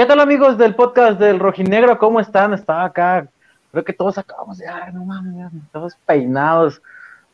[0.00, 1.98] ¿Qué tal amigos del podcast del Rojinegro?
[1.98, 2.54] ¿Cómo están?
[2.54, 3.28] Estaba acá,
[3.70, 6.80] creo que todos acabamos de, ay, no mames, todos peinados.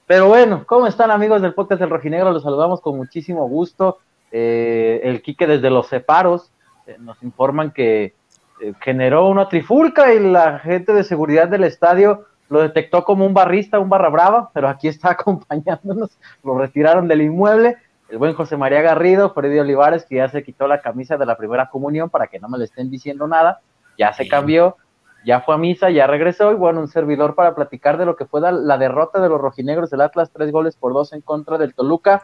[0.04, 2.32] Pero bueno, ¿cómo están amigos del podcast del Rojinegro?
[2.32, 3.98] Los saludamos con muchísimo gusto.
[4.32, 6.50] Eh, el Quique desde los separos
[6.88, 8.14] eh, nos informan que
[8.60, 13.32] eh, generó una trifulca y la gente de seguridad del estadio lo detectó como un
[13.32, 17.76] barrista, un barra brava, pero aquí está acompañándonos, lo retiraron del inmueble.
[18.08, 21.36] El buen José María Garrido, Freddy Olivares, que ya se quitó la camisa de la
[21.36, 23.60] primera comunión para que no me le estén diciendo nada,
[23.98, 24.76] ya se cambió,
[25.24, 28.24] ya fue a misa, ya regresó, y bueno, un servidor para platicar de lo que
[28.24, 31.74] fue la, derrota de los rojinegros del Atlas, tres goles por dos en contra del
[31.74, 32.22] Toluca.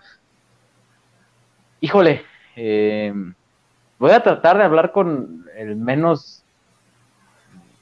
[1.80, 2.22] Híjole,
[2.54, 3.12] eh,
[3.98, 6.44] voy a tratar de hablar con el menos,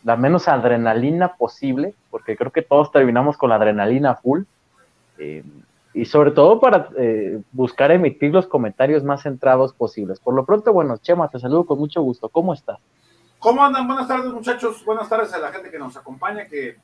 [0.04, 4.44] la menos adrenalina posible, porque creo que todos terminamos con la adrenalina full.
[5.18, 5.44] Eh,
[5.92, 10.20] y sobre todo para eh, buscar emitir los comentarios más centrados posibles.
[10.20, 12.28] Por lo pronto, bueno, Chema, te saludo con mucho gusto.
[12.28, 12.78] ¿Cómo estás?
[13.38, 13.86] ¿Cómo andan?
[13.86, 14.84] Buenas tardes, muchachos.
[14.84, 16.76] Buenas tardes a la gente que nos acompaña, que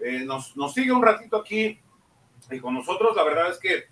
[0.00, 1.80] eh, nos, nos, sigue un ratito aquí
[2.50, 3.16] y con nosotros.
[3.16, 3.84] La verdad es que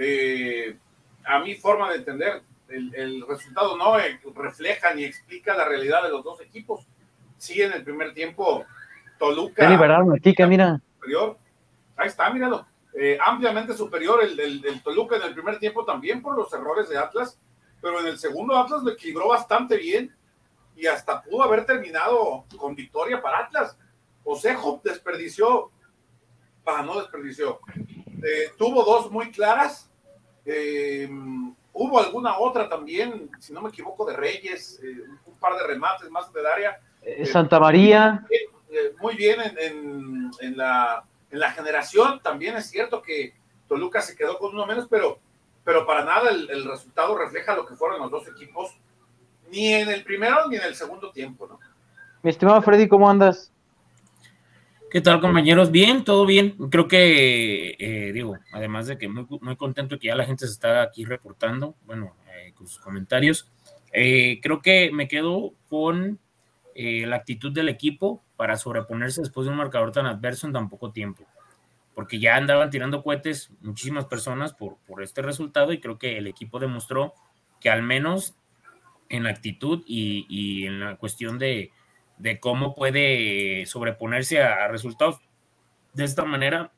[0.00, 0.78] eh,
[1.24, 3.94] a mi forma de entender, el, el resultado no
[4.34, 6.86] refleja ni explica la realidad de los dos equipos.
[7.36, 8.64] Sí, en el primer tiempo,
[9.18, 9.64] Toluca.
[9.64, 10.80] Ya liberaron a Tica, mira.
[10.94, 11.38] Superior.
[11.96, 12.66] Ahí está, míralo.
[13.00, 16.98] Eh, ampliamente superior el del, Toluca en el primer tiempo también por los errores de
[16.98, 17.38] Atlas,
[17.80, 20.12] pero en el segundo Atlas lo equilibró bastante bien
[20.74, 23.78] y hasta pudo haber terminado con victoria para Atlas.
[24.24, 25.70] Osejo desperdició,
[26.64, 29.88] para no desperdició, eh, tuvo dos muy claras,
[30.44, 31.08] eh,
[31.72, 34.80] hubo alguna otra también, si no me equivoco, de Reyes,
[35.24, 36.80] un par de remates más del área.
[37.26, 38.26] Santa María.
[39.00, 43.34] muy bien en, en la en la generación también es cierto que
[43.68, 45.20] Toluca se quedó con uno menos, pero,
[45.64, 48.74] pero para nada el, resultado refleja lo que fueron los dos equipos,
[49.50, 51.60] ni en el primero ni en el segundo tiempo, ¿no?
[52.22, 53.52] Mi estimado Freddy, ¿cómo andas?
[54.90, 55.70] ¿Qué tal, compañeros?
[55.70, 56.56] Bien, todo bien.
[56.70, 60.52] Creo que, eh, digo, además de que muy, muy contento que ya la gente se
[60.52, 63.50] está aquí reportando, bueno, eh, con sus comentarios,
[63.92, 66.18] eh, creo que me quedo con
[66.80, 70.92] la actitud del equipo, para sobreponerse después de un marcador tan adverso en tan poco
[70.92, 71.26] tiempo.
[71.96, 76.28] Porque ya andaban tirando cohetes muchísimas personas por, por este resultado y creo que el
[76.28, 77.14] equipo demostró
[77.60, 78.36] que al menos
[79.08, 81.72] en la actitud y, y en la cuestión de,
[82.18, 85.18] de, cómo puede sobreponerse a, resultados
[85.94, 86.70] de esta manera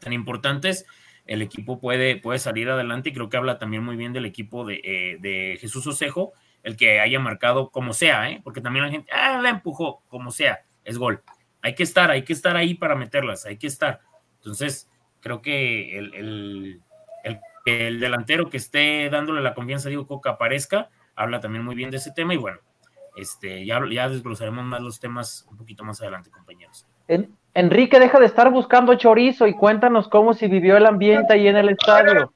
[0.00, 0.86] tan importantes,
[1.24, 4.64] el equipo puede, puede salir adelante y creo que habla también muy bien del equipo
[4.64, 6.32] de, eh, de Jesús Osejo,
[6.64, 8.40] el que haya marcado como sea, ¿eh?
[8.42, 11.22] porque también la gente, ah, la empujó, como sea es gol.
[11.62, 14.00] Hay que estar, hay que estar ahí para meterlas, hay que estar.
[14.36, 14.88] Entonces,
[15.20, 16.80] creo que el, el,
[17.66, 21.90] el, delantero que esté dándole la confianza a Diego Coca aparezca, habla también muy bien
[21.90, 22.58] de ese tema y bueno,
[23.16, 26.86] este, ya, ya desglosaremos más los temas un poquito más adelante, compañeros.
[27.54, 31.56] Enrique, deja de estar buscando chorizo y cuéntanos cómo si vivió el ambiente ahí en
[31.56, 32.32] el estadio.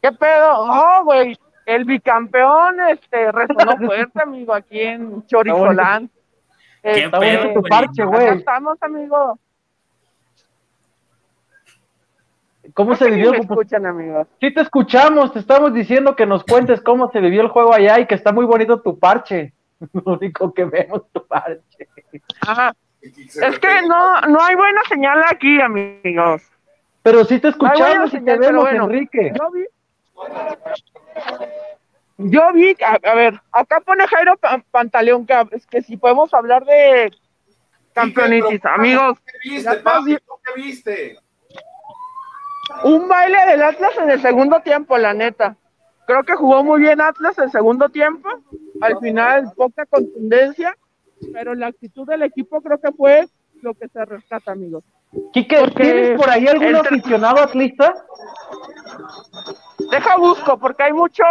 [0.00, 0.54] ¿Qué pedo?
[0.56, 1.36] Oh, güey,
[1.66, 6.10] el bicampeón este, resonó fuerte, amigo, aquí en Chorizolán.
[6.82, 8.28] ¿Qué está pedo, tu parche, güey.
[8.38, 9.38] estamos, amigo.
[12.74, 13.32] ¿Cómo se vivió?
[13.32, 14.26] Me escuchan, amigos.
[14.40, 17.98] Sí te escuchamos, te estamos diciendo que nos cuentes cómo se vivió el juego allá
[17.98, 19.52] y que está muy bonito tu parche.
[19.92, 21.88] Lo único que vemos tu parche.
[22.40, 22.74] Ajá.
[23.02, 26.42] Es que no, no hay buena señal aquí, amigos.
[27.02, 29.32] Pero sí te escuchamos y te vemos, Enrique.
[29.38, 29.64] Yo vi,
[32.22, 34.38] yo vi, a, ver, acá pone Jairo
[34.70, 35.34] Pantaleón que,
[35.70, 37.10] que si podemos hablar de
[37.94, 39.18] campeonitis, amigos.
[39.24, 40.16] ¿Qué viste, papi?
[40.16, 41.18] ¿Qué viste?
[42.84, 45.56] Un baile del Atlas en el segundo tiempo, la neta.
[46.06, 48.28] Creo que jugó muy bien Atlas en el segundo tiempo.
[48.80, 50.76] Al final, poca contundencia,
[51.32, 53.28] pero la actitud del equipo creo que fue
[53.62, 54.84] lo que se rescata, amigos.
[55.32, 57.94] Quique, ¿tienes por ahí algún aficionado atlista?
[59.90, 61.24] Deja busco, porque hay mucho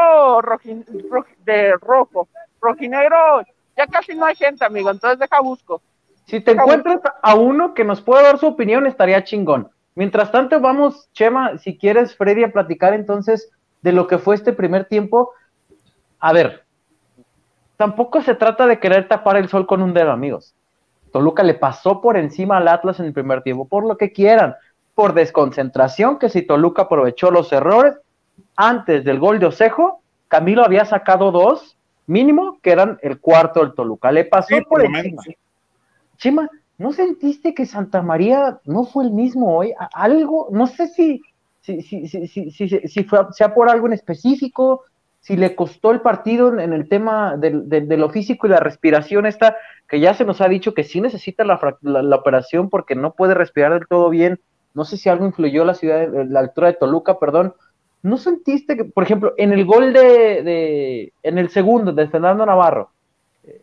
[1.45, 2.27] de rojo.
[2.61, 3.41] Rojinegro,
[3.77, 5.81] ya casi no hay gente, amigo, entonces deja busco.
[6.25, 9.69] Si te encuentras a uno que nos pueda dar su opinión, estaría chingón.
[9.95, 13.49] Mientras tanto, vamos, Chema, si quieres, Freddy, a platicar entonces
[13.81, 15.31] de lo que fue este primer tiempo.
[16.19, 16.65] A ver,
[17.77, 20.53] tampoco se trata de querer tapar el sol con un dedo, amigos.
[21.11, 24.55] Toluca le pasó por encima al Atlas en el primer tiempo, por lo que quieran,
[24.95, 27.95] por desconcentración, que si Toluca aprovechó los errores,
[28.55, 31.77] antes del gol de Osejo, Camilo había sacado dos,
[32.07, 34.11] mínimo, que eran el cuarto del Toluca.
[34.11, 35.21] Le pasó por, encima.
[36.17, 39.73] Chema, ¿no sentiste que Santa María no fue el mismo hoy?
[39.93, 41.21] Algo, no sé si,
[41.61, 44.83] si, si, si, si, fue, sea por algo en específico,
[45.21, 49.55] si le costó el partido en, el tema de, lo físico y la respiración esta,
[49.89, 51.59] que ya se nos ha dicho que sí necesita la,
[52.15, 54.39] operación porque no puede respirar del todo bien.
[54.73, 57.55] No sé si algo influyó la ciudad, la altura de Toluca, perdón.
[58.01, 62.91] ¿No sentiste que, por ejemplo, en el gol de, en el segundo de Fernando Navarro,
[63.43, 63.61] eh,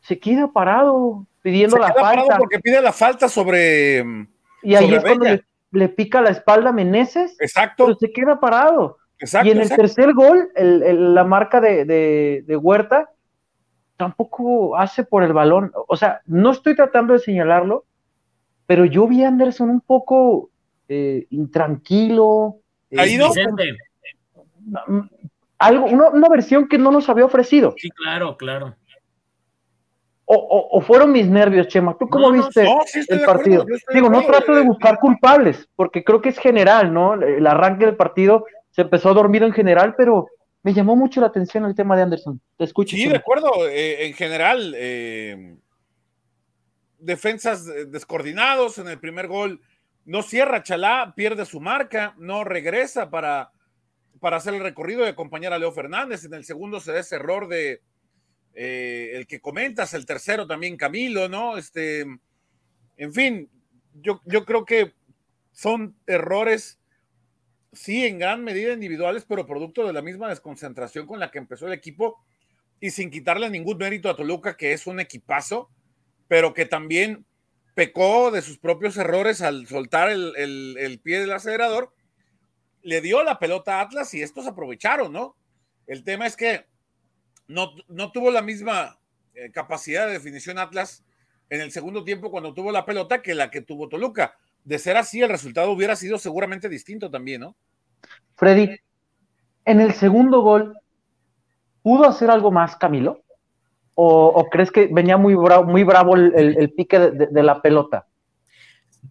[0.00, 2.38] se queda parado pidiendo la falta?
[2.38, 4.04] porque pide la falta sobre.
[4.62, 5.26] Y ahí es cuando
[5.70, 7.36] le, pica la espalda a Meneses.
[7.38, 7.84] Exacto.
[7.84, 8.96] Pero se queda parado
[9.44, 13.10] y en el tercer gol, la marca de, Huerta
[14.02, 15.70] tampoco hace por el balón.
[15.86, 17.84] O sea, no estoy tratando de señalarlo,
[18.66, 20.50] pero yo vi a Anderson un poco
[20.88, 22.56] eh, intranquilo.
[22.90, 22.98] Eh,
[25.56, 27.74] algo, una, versión que no nos había ofrecido.
[27.78, 28.74] Sí, claro, claro.
[30.24, 31.96] O, fueron mis nervios, Chema.
[31.96, 32.66] ¿Tú cómo viste
[33.08, 33.64] el partido?
[33.92, 37.14] Digo, no trato de buscar culpables, porque creo que es general, ¿no?
[37.14, 40.26] El arranque del partido se empezó dormido en general, pero
[40.62, 42.40] me llamó mucho la atención el tema de Anderson.
[42.56, 42.96] Te escucho.
[42.96, 43.68] Sí, de acuerdo.
[43.68, 45.56] Eh, en general, eh,
[46.98, 49.60] defensas descoordinados en el primer gol.
[50.04, 53.52] No cierra Chalá, pierde su marca, no regresa para,
[54.20, 56.24] para hacer el recorrido y acompañar a Leo Fernández.
[56.24, 57.82] En el segundo se da ese error de
[58.54, 61.56] eh, el que comentas, el tercero también Camilo, ¿no?
[61.56, 62.04] Este,
[62.96, 63.48] en fin,
[63.94, 64.92] yo, yo creo que
[65.52, 66.78] son errores
[67.72, 71.66] sí, en gran medida individuales, pero producto de la misma desconcentración con la que empezó
[71.66, 72.22] el equipo
[72.80, 75.70] y sin quitarle ningún mérito a Toluca, que es un equipazo,
[76.28, 77.24] pero que también
[77.74, 81.94] pecó de sus propios errores al soltar el, pie del acelerador,
[82.82, 85.36] le dio la pelota a Atlas y estos aprovecharon, ¿no?
[85.86, 86.66] El tema es que
[87.46, 88.98] no, no tuvo la misma
[89.34, 91.04] eh, capacidad de definición Atlas
[91.48, 94.96] en el segundo tiempo cuando tuvo la pelota que la que tuvo Toluca de ser
[94.96, 97.56] así, el resultado hubiera sido seguramente distinto también, ¿no?
[98.36, 98.76] Freddy,
[99.64, 100.76] en el segundo gol,
[101.82, 103.22] ¿pudo hacer algo más Camilo?
[103.94, 108.06] ¿O, crees que venía muy bravo, muy bravo el, pique de, la pelota?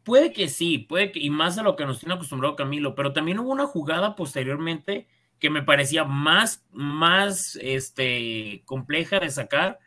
[0.03, 3.13] Puede que sí, puede que, y más de lo que nos tiene acostumbrado Camilo, pero
[3.13, 5.07] también hubo una jugada posteriormente
[5.39, 9.79] que me parecía más, más este, compleja de sacar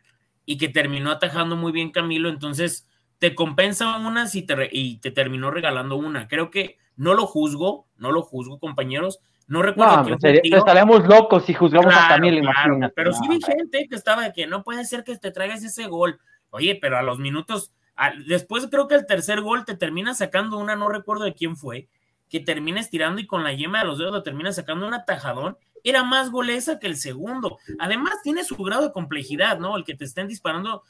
[0.47, 2.87] y que terminó atajando muy bien Camilo, entonces
[3.25, 6.29] te compensa unas y te, y te terminó regalando una.
[6.29, 9.19] Creo que no lo juzgo, no lo juzgo, compañeros.
[9.47, 12.93] No recuerdo no, que estaríamos locos si juzgamos a Camilo, imagínate.
[12.95, 15.87] Pero sí vi gente que estaba de que no puede ser que te traigas ese
[15.87, 16.21] gol.
[16.51, 17.73] Oye, pero a los minutos,
[18.27, 21.89] después creo que el tercer gol te termina sacando una, no recuerdo de quién fue,
[22.29, 25.57] que termina estirando y con la yema de los dedos lo termina sacando un atajadón.
[25.85, 27.59] Era más golesa que el segundo.
[27.79, 29.77] Además, tiene su grado de complejidad, ¿no?
[29.77, 30.83] El que te estén disparando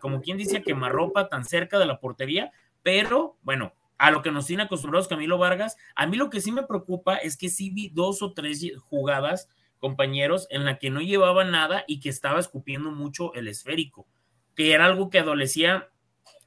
[0.00, 2.52] como quien dice, quemarropa tan cerca de la portería,
[2.82, 6.52] pero bueno, a lo que nos tiene acostumbrados Camilo Vargas, a mí lo que sí
[6.52, 11.00] me preocupa es que sí vi dos o tres jugadas, compañeros, en la que no
[11.00, 14.06] llevaba nada y que estaba escupiendo mucho el esférico,
[14.54, 15.88] que era algo que adolecía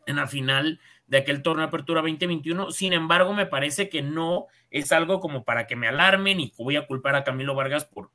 [0.05, 2.71] en la final de aquel torneo de apertura 2021.
[2.71, 6.75] Sin embargo, me parece que no es algo como para que me alarmen y voy
[6.75, 8.09] a culpar a Camilo Vargas por,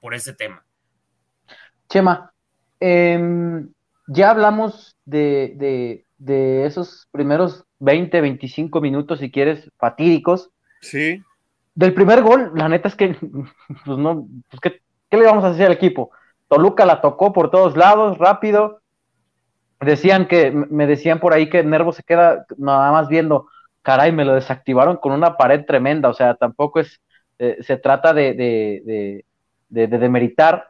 [0.00, 0.64] por ese tema.
[1.88, 2.32] Chema,
[2.80, 3.18] eh,
[4.08, 6.04] ya hablamos de,
[6.64, 10.50] esos primeros 20, 25 minutos, si quieres, fatídicos.
[10.80, 11.22] Sí.
[11.74, 13.16] Del primer gol, la neta es que,
[13.84, 16.10] pues no, pues ¿qué, le vamos a hacer al equipo?
[16.48, 18.80] Toluca la tocó por todos lados, rápido.
[19.80, 23.48] Decían que, me decían por ahí que Nervo se queda nada más viendo,
[23.82, 27.00] caray, me lo desactivaron con una pared tremenda, o sea, tampoco es,
[27.38, 29.24] eh, se trata de, de,
[29.68, 30.66] de, de demeritar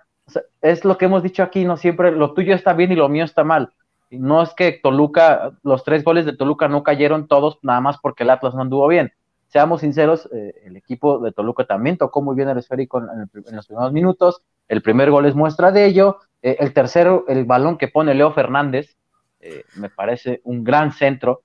[0.61, 3.25] es lo que hemos dicho aquí, no siempre lo tuyo está bien y lo mío
[3.25, 3.73] está mal.
[4.11, 8.23] no es que Toluca, los tres goles de Toluca no cayeron todos nada más porque
[8.25, 9.13] el Atlas no anduvo bien.
[9.49, 13.67] Seamos sinceros, eh, el equipo de Toluca también tocó muy bien el esférico en, los
[13.67, 14.43] primeros minutos.
[14.69, 16.19] El primer gol es muestra de ello.
[16.47, 18.97] Eh, el tercero, el balón que pone Leo Fernández,
[19.41, 21.43] eh, me parece un gran centro.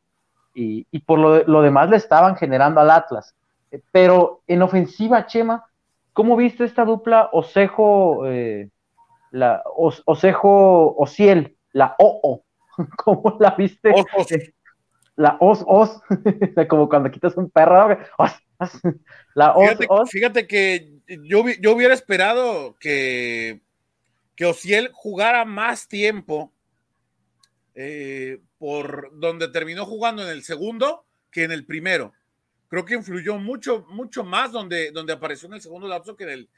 [0.53, 3.33] Y, por lo, lo, demás le estaban generando al Atlas.
[3.91, 5.65] pero en ofensiva, Chema,
[6.13, 8.69] ¿Cómo viste esta dupla Osejo, eh,
[9.31, 12.43] la Osejo Ociel, la OO?
[12.97, 13.91] ¿Cómo la viste?
[13.91, 14.53] Eh,
[15.15, 16.01] la Os Os,
[16.69, 17.97] como cuando quitas un perro.
[19.35, 20.09] La Os fíjate, Os.
[20.09, 23.61] Fíjate que yo, yo hubiera esperado que,
[24.41, 26.51] que Ociel jugara más tiempo
[27.75, 32.11] eh, por donde terminó jugando en el segundo que en el primero
[32.67, 36.29] creo que influyó mucho, mucho más donde, donde apareció en el segundo lapso que en
[36.31, 36.49] el,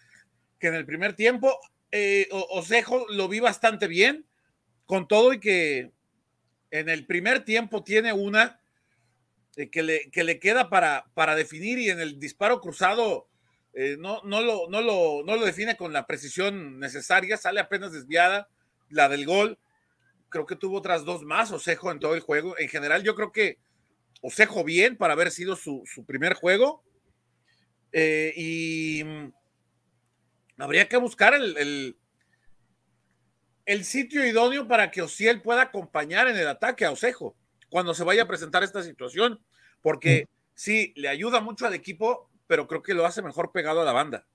[0.60, 1.60] que en el primer tiempo.
[1.92, 4.26] Eh, Osejo lo vi bastante bien,
[4.86, 5.92] con todo y que
[6.72, 8.62] en el primer tiempo tiene una
[9.58, 13.28] eh, que, le, que le queda para, para definir y en el disparo cruzado
[13.74, 17.92] eh, no, no, lo, no, lo, no lo define con la precisión necesaria, sale apenas
[17.92, 18.48] desviada,
[18.90, 19.58] la del gol,
[20.34, 22.58] creo que tuvo otras dos más, Osejo en todo el juego.
[22.58, 23.60] En general, yo creo que
[24.22, 26.84] Osejo bien para haber sido su, primer juego.
[27.92, 29.04] Eh, y
[30.58, 31.96] habría que buscar el,
[33.66, 37.36] el, sitio idóneo para que Ociel pueda acompañar en el ataque a Osejo
[37.70, 39.40] cuando se vaya a presentar esta situación,
[39.82, 40.28] porque mm.
[40.56, 43.94] sí, le ayuda mucho al equipo, pero creo que lo hace mejor pegado a la
[43.94, 44.26] banda.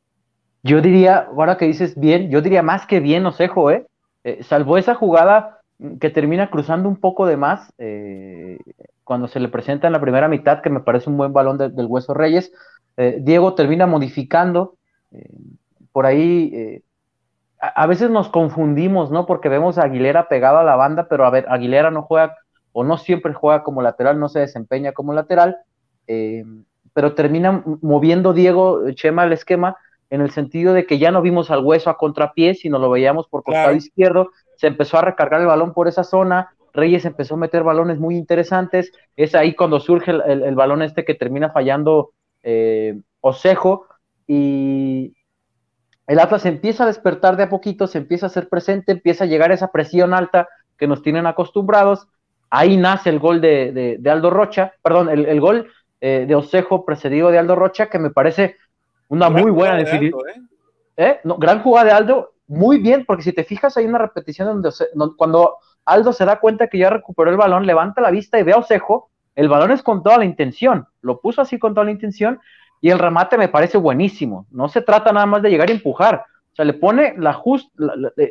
[0.64, 3.86] Yo diría, ahora que dices bien, yo diría más que bien Osejo, ¿eh?
[4.24, 5.60] eh salvo esa jugada
[6.00, 8.58] que termina cruzando un poco de más eh,
[9.04, 11.86] cuando se le presenta en la primera mitad, que me parece un buen balón del
[11.86, 12.50] Hueso Reyes.
[12.96, 14.74] Eh, Diego termina modificando.
[15.92, 16.82] por ahí,
[17.60, 19.26] a, veces nos confundimos, ¿no?
[19.26, 22.36] Porque vemos a Aguilera pegado a la banda, pero a ver, Aguilera no juega
[22.72, 25.58] o no siempre juega como lateral, no se desempeña como lateral
[26.98, 29.76] pero termina moviendo Diego Chema el esquema
[30.10, 33.28] en el sentido de que ya no vimos al hueso a contrapié, sino lo veíamos
[33.28, 37.38] por costado izquierdo, se empezó a recargar el balón por esa zona, Reyes empezó a
[37.38, 42.98] meter balones muy interesantes, es ahí cuando surge el, balón este que termina fallando eh,
[43.20, 43.86] Osejo,
[44.26, 45.14] y
[46.08, 49.28] el Atlas empieza a despertar de a poquito, se empieza a hacer presente, empieza a
[49.28, 52.08] llegar esa presión alta que nos tienen acostumbrados,
[52.50, 55.68] ahí nace el gol de, Aldo Rocha, perdón, el gol
[56.00, 58.56] eh, de Osejo precedido de Aldo Rocha, que me parece
[59.08, 60.20] una muy buena definición.
[60.28, 60.40] ¿eh?
[60.96, 61.20] ¿Eh?
[61.24, 64.70] No, gran jugada de Aldo, muy bien, porque si te fijas hay una repetición donde,
[65.16, 68.52] cuando Aldo se da cuenta que ya recuperó el balón, levanta la vista y ve
[68.52, 71.92] a Osejo, el balón es con toda la intención, lo puso así con toda la
[71.92, 72.40] intención
[72.80, 74.46] y el remate me parece buenísimo.
[74.50, 77.72] No se trata nada más de llegar a empujar, o sea, le pone la just,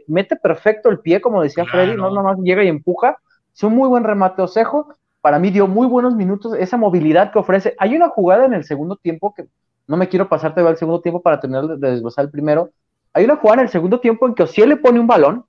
[0.07, 3.17] mete perfecto el pie, como decía Freddy, no nada más llega y empuja.
[3.53, 4.95] Es un muy buen remate Osejo
[5.27, 7.75] para mí dio muy buenos minutos, esa movilidad que ofrece.
[7.79, 9.45] Hay una jugada en el segundo tiempo que
[9.85, 12.69] no me quiero pasarte al segundo tiempo para tener de desglosar el primero.
[13.11, 15.43] Hay una jugada en el segundo tiempo en que Osiel le pone un balón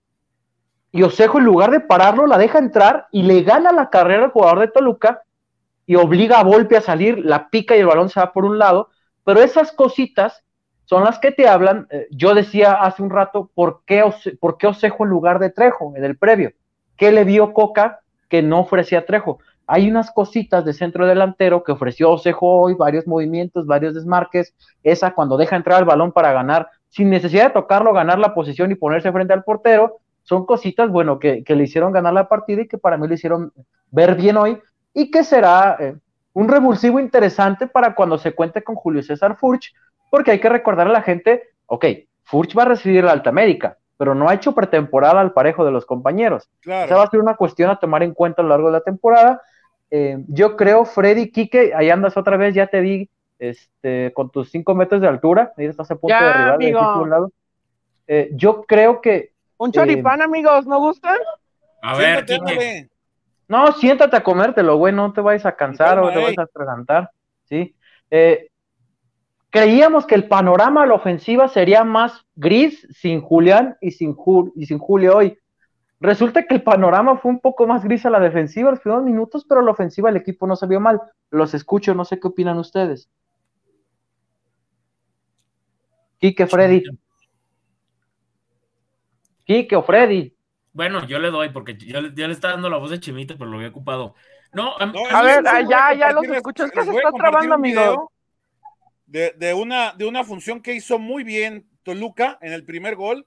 [0.91, 4.33] y Osejo en lugar de pararlo la deja entrar y le gana la carrera al
[4.33, 5.23] jugador de Toluca
[5.87, 8.59] y obliga a Volpe a salir, la pica y el balón se va por un
[8.59, 8.89] lado,
[9.23, 10.43] pero esas cositas
[10.87, 11.87] son las que te hablan.
[11.91, 14.03] Eh, yo decía hace un rato, ¿por qué,
[14.41, 16.51] ¿por qué Osejo en lugar de Trejo en el previo?
[16.97, 19.39] ¿Qué le vio Coca que no ofrecía Trejo?
[19.71, 25.13] Hay unas cositas de centro delantero que ofreció Osejo hoy, varios movimientos, varios desmarques, esa
[25.13, 28.77] cuando deja entrar el balón para ganar, sin necesidad de tocarlo, ganar la posición y
[28.77, 32.79] ponerse frente al portero, son cositas, bueno, que, le hicieron ganar la partida y que
[32.79, 33.53] para mí le hicieron
[33.91, 34.59] ver bien hoy
[34.95, 35.97] y que será eh,
[36.33, 39.75] un revulsivo interesante para cuando se cuente con Julio César Furch,
[40.11, 41.85] porque hay que recordar a la gente, ok,
[42.23, 45.73] Furch va a recibir la Alta América, pero no ha hecho pretemporada al parejo de
[45.73, 46.49] los compañeros.
[46.63, 46.87] Claro.
[46.87, 48.81] Esa va a ser una cuestión a tomar en cuenta a lo largo de la
[48.81, 49.43] temporada
[49.91, 54.51] eh, yo creo, Freddy, Quique, ahí andas otra vez, ya te vi este, con tus
[54.51, 57.29] cinco metros de altura, ahí estás a punto de arribar
[58.11, 59.33] eh, yo creo que.
[59.59, 61.19] Un choripán, eh, amigos, ¿no gustan?
[61.83, 62.89] A ver, Quique.
[63.47, 67.11] No, siéntate a comértelo, güey, no te vayas a cansar o te vayas a atragantar,
[67.45, 67.75] ¿sí?
[69.51, 74.15] creíamos que el panorama a la ofensiva sería más gris sin Julián y sin,
[74.55, 75.39] y sin Julio hoy.
[76.01, 79.45] Resulta que el panorama fue un poco más gris a la defensiva los primeros minutos,
[79.49, 81.01] pero la ofensiva el equipo no se vio mal.
[81.31, 83.11] Los escucho, no sé qué opinan ustedes.
[86.19, 86.85] Quique, Freddy.
[89.45, 90.35] Quique o Freddy.
[90.73, 93.57] Bueno, yo le doy porque ya, le está dando la voz de Chimita, pero lo
[93.57, 94.15] había ocupado.
[94.53, 96.65] No, a, ver, ya, ya los escucho.
[96.65, 98.13] Es que se está trabando, amigo.
[99.07, 103.27] De, de, una, de una función que hizo muy bien Toluca en el primer gol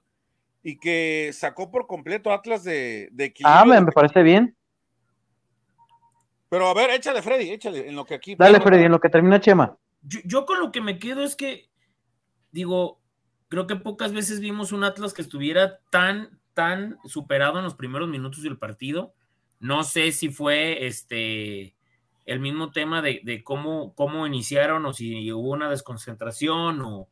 [0.62, 4.56] y que sacó por completo Atlas de, de Ah, me, parece bien.
[6.48, 8.36] Pero a ver, échale, Freddy, échale, en lo que aquí.
[8.36, 9.76] Dale, Freddy, en lo que termina Chema.
[10.02, 11.70] Yo, con lo que me quedo es que,
[12.50, 13.00] digo,
[13.48, 18.08] creo que pocas veces vimos un Atlas que estuviera tan, tan superado en los primeros
[18.08, 19.14] minutos del partido.
[19.60, 21.76] No sé si fue este
[22.24, 27.08] el mismo tema de, de cómo, cómo iniciaron o si hubo una desconcentración o,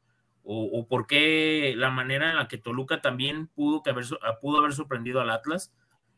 [0.53, 4.05] o, por qué la manera en la que Toluca también pudo, haber,
[4.41, 5.73] pudo haber sorprendido al Atlas.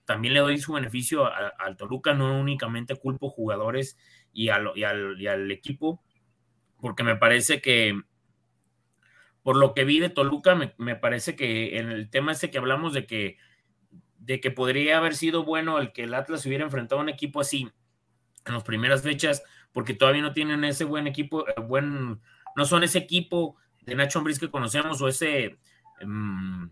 [0.06, 3.98] También le doy su beneficio al Toluca, no únicamente culpo jugadores
[4.32, 6.02] y al, y al, equipo,
[6.80, 8.00] porque me parece que,
[9.42, 12.94] por lo que vi de Toluca, me, parece que en el tema ese que hablamos
[12.94, 13.36] de que,
[14.18, 17.42] de que podría haber sido bueno el que el Atlas hubiera enfrentado a un equipo
[17.42, 17.70] así
[18.46, 22.22] en las primeras fechas, porque todavía no tienen ese buen equipo, eh, buen,
[22.56, 25.58] no son ese equipo de Nacho Ambriz que conocemos o ese
[26.00, 26.70] em,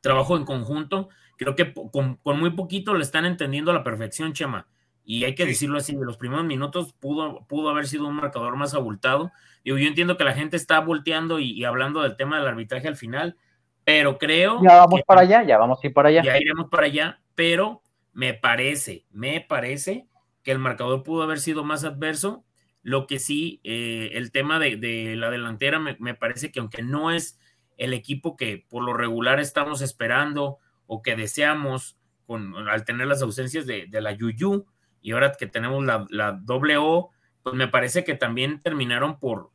[0.00, 4.66] trabajo en conjunto, creo que con, muy poquito le están entendiendo a la perfección, Chema.
[5.04, 8.56] y hay que decirlo así, de los primeros minutos pudo, pudo haber sido un marcador
[8.56, 9.32] más abultado.
[9.64, 12.96] Digo, yo entiendo que la gente está volteando y, hablando del tema del arbitraje al
[12.96, 13.36] final,
[13.84, 14.60] pero creo...
[14.62, 16.22] Ya vamos para allá, ya vamos a ir para allá.
[16.22, 17.82] Ya iremos para allá, pero
[18.12, 20.06] me parece, me parece
[20.42, 22.44] que el marcador pudo haber sido más adverso.
[22.82, 27.38] Lo que sí, eh, el tema de, la delantera me, parece que aunque no es
[27.76, 31.96] el equipo que por lo regular estamos esperando o que deseamos
[32.26, 34.66] con, al tener las ausencias de, la Yuyu,
[35.00, 37.10] y ahora que tenemos la, la doble O,
[37.42, 39.50] pues me parece que también terminaron por,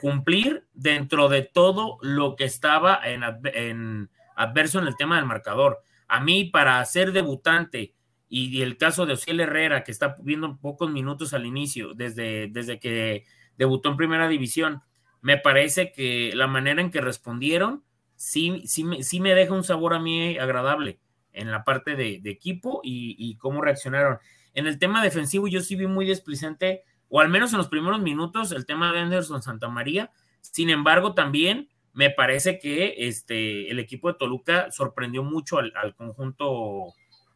[0.00, 5.80] cumplir dentro de todo lo que estaba en adverso en el tema del marcador.
[6.08, 7.93] A mí, para ser debutante,
[8.28, 12.80] y, el caso de Ociel Herrera, que está viendo pocos minutos al inicio, desde, desde
[12.80, 13.24] que
[13.56, 14.82] debutó en primera división,
[15.20, 17.84] me parece que la manera en que respondieron
[18.16, 20.98] sí, sí, sí me deja un sabor a mí agradable
[21.34, 24.18] en la parte de, equipo y, cómo reaccionaron.
[24.54, 28.00] En el tema defensivo yo sí vi muy desplicente, o al menos en los primeros
[28.00, 30.10] minutos, el tema de Anderson Santa María.
[30.40, 36.94] Sin embargo, también me parece que este, el equipo de Toluca sorprendió mucho al, conjunto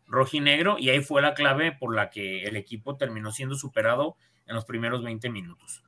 [0.08, 4.54] rojinegro y ahí fue la clave por la que el equipo terminó siendo superado en
[4.54, 5.84] los primeros 20 minutos.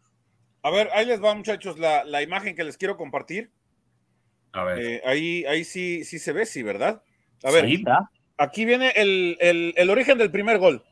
[0.63, 3.51] A ver, ahí les va, muchachos, la, imagen que les quiero compartir.
[4.53, 4.79] A ver.
[4.79, 7.03] Eh, ahí, ahí sí, sí se ve, sí, ¿verdad?
[7.43, 7.67] A ver,
[8.37, 10.85] aquí viene el origen del primer gol.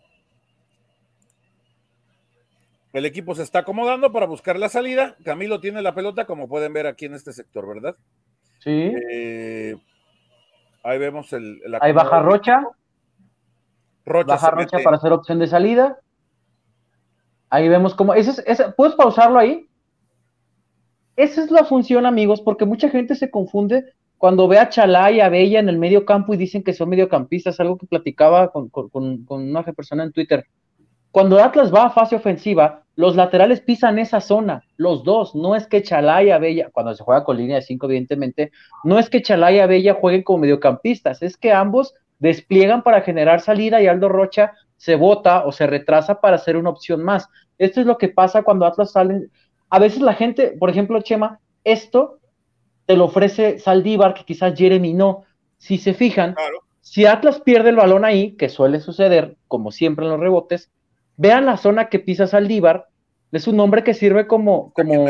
[2.92, 5.16] El equipo se está acomodando para buscar la salida.
[5.24, 7.96] Camilo tiene la pelota, como pueden ver aquí en este sector, ¿verdad?
[8.60, 8.92] Sí.
[9.12, 9.76] Eh,
[10.82, 11.60] ahí vemos el.
[11.80, 12.62] ahí baja Rocha.
[14.08, 15.98] Rocha baja Rocha para hacer opción de salida.
[17.50, 18.14] Ahí vemos cómo.
[18.14, 18.42] Ese
[18.76, 19.68] ¿Puedes pausarlo ahí?
[21.16, 23.84] Esa es la función, amigos, porque mucha gente se confunde
[24.18, 26.88] cuando ve a Chalá y a Bella en el medio campo y dicen que son
[26.88, 30.44] mediocampistas, algo que platicaba con, con, con una persona en Twitter.
[31.10, 35.34] Cuando Atlas va a fase ofensiva, los laterales pisan esa zona, los dos.
[35.34, 38.50] No es que Chalaya Bella, cuando se juega con línea de cinco, evidentemente,
[38.84, 43.80] no es que Chalaya Bella jueguen como mediocampistas, es que ambos despliegan para generar salida
[43.80, 47.28] y Aldo Rocha se bota o se retrasa para hacer una opción más.
[47.58, 49.30] Esto es lo que pasa cuando Atlas salen.
[49.70, 52.20] A veces la gente, por ejemplo, Chema, esto
[52.86, 55.24] te lo ofrece Saldívar, que quizás Jeremy no.
[55.58, 56.36] Si se fijan,
[56.80, 60.70] si Atlas pierde el balón ahí, que suele suceder, como siempre en los rebotes,
[61.18, 62.86] Vean la zona que pisa Saldívar,
[63.32, 65.04] es un hombre que sirve como, como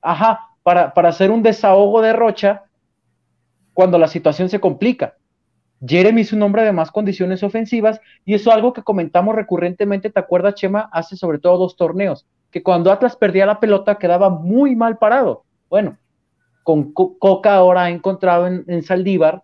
[0.00, 2.64] ajá, para, para hacer un desahogo de Rocha
[3.74, 5.17] cuando la situación se complica.
[5.86, 10.10] Jeremy es un hombre de más condiciones ofensivas y eso es algo que comentamos recurrentemente,
[10.10, 10.88] ¿te acuerdas, Chema?
[10.92, 15.44] Hace sobre todo dos torneos, que cuando Atlas perdía la pelota quedaba muy mal parado.
[15.68, 15.96] Bueno,
[16.64, 19.42] con Coca ahora ha encontrado en, en Saldívar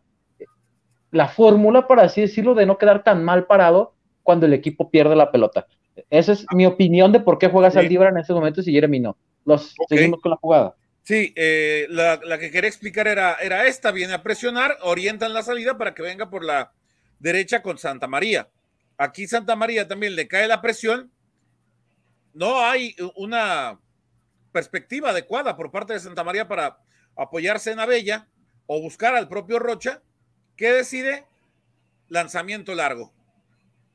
[1.15, 3.95] la fórmula, para así decirlo, de no quedar tan mal parado
[4.25, 5.67] cuando el equipo pierde la pelota.
[6.11, 9.17] Esa es mi opinión de por qué juega Saldívar en ese momento y Jeremy no.
[9.45, 10.75] Los seguimos con la jugada.
[11.05, 15.77] Sí, eh, la, que quería explicar era, era esta, viene a presionar, orientan la salida
[15.77, 16.73] para que venga por la
[17.19, 18.49] derecha con Santa María.
[18.97, 21.13] Aquí Santa María también le cae la presión.
[22.33, 23.79] No hay una
[24.51, 26.79] perspectiva adecuada por parte de Santa María para
[27.17, 28.27] apoyarse en Abella
[28.67, 30.01] o buscar al propio Rocha,
[30.57, 31.27] que decide
[32.09, 33.13] lanzamiento largo.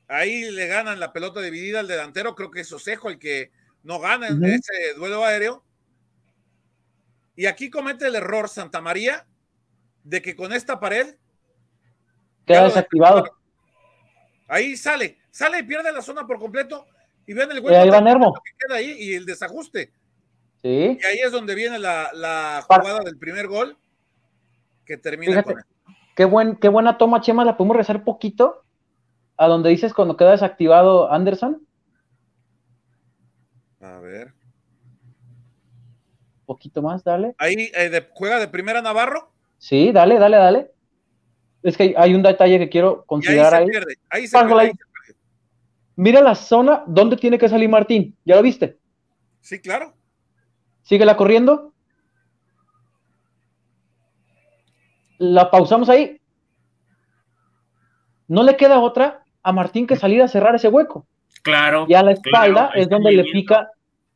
[0.07, 2.35] Ahí le ganan la pelota dividida al delantero.
[2.35, 3.51] Creo que es Osejo el que
[3.83, 5.63] no gana en ese duelo aéreo.
[7.39, 9.25] Y aquí comete el error Santa María
[10.03, 11.15] de que con esta pared
[12.45, 13.23] queda desactivado.
[14.49, 16.85] Ahí sale, sale y pierde la zona por completo.
[17.25, 19.93] Y ven el hueco que queda ahí y el desajuste.
[20.61, 20.99] Sí.
[21.01, 23.77] Y ahí es donde viene la, jugada del primer gol
[24.83, 25.55] que termina con
[26.17, 27.45] Qué, buen, qué buena toma, Chema.
[27.45, 28.65] La podemos rezar poquito
[29.37, 31.65] a donde dices cuando queda desactivado Anderson.
[33.79, 34.33] A ver.
[36.49, 37.35] Poquito más, dale.
[37.37, 39.31] Ahí eh, juega de primera Navarro.
[39.59, 40.71] Sí, dale, dale, dale.
[41.61, 43.67] Es que hay un detalle que quiero considerar ahí.
[44.09, 44.25] ahí.
[44.25, 44.73] se pierde.
[45.95, 48.17] Mira la zona donde tiene que salir Martín.
[48.25, 48.79] ¿Ya lo viste?
[49.41, 49.93] Sí, claro.
[50.81, 51.71] Síguela corriendo.
[55.19, 56.19] La pausamos ahí.
[58.27, 61.05] No le queda otra a Martín que salir a cerrar ese hueco.
[61.43, 61.85] Claro.
[61.87, 63.69] Y a la espalda es donde le pica,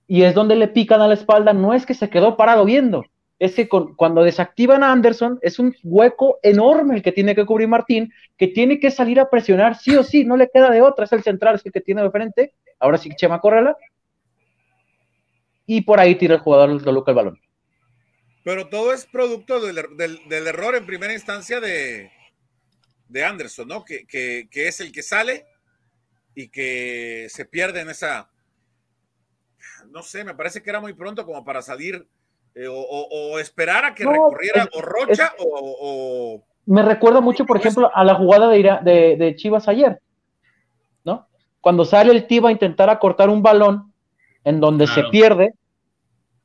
[0.07, 3.05] y es donde le pican a la espalda, no es que se quedó parado viendo,
[3.39, 7.67] es que cuando desactivan a Anderson es un hueco enorme el que tiene que cubrir
[7.67, 11.05] Martín, que tiene que salir a presionar sí o sí, no le queda de otra,
[11.05, 13.75] es el central, es el que tiene de frente, ahora sí Chema Correla,
[15.65, 17.39] y por ahí tira el jugador de Luca el balón.
[18.43, 22.11] Pero todo es producto del, del error en primera instancia de,
[23.13, 23.85] de Anderson, ¿no?
[23.85, 25.45] Que, es el que sale
[26.35, 28.29] y que se pierde en esa,
[29.93, 32.07] no sé, me parece que era muy pronto como para salir
[32.55, 38.03] eh, o, esperar a que recurriera o Rocha o, Me recuerda mucho, por ejemplo, a
[38.03, 39.99] la jugada de, de, Chivas ayer,
[41.03, 41.27] ¿no?
[41.61, 43.93] Cuando sale el Tiva a intentar acortar un balón
[44.43, 45.53] en donde se pierde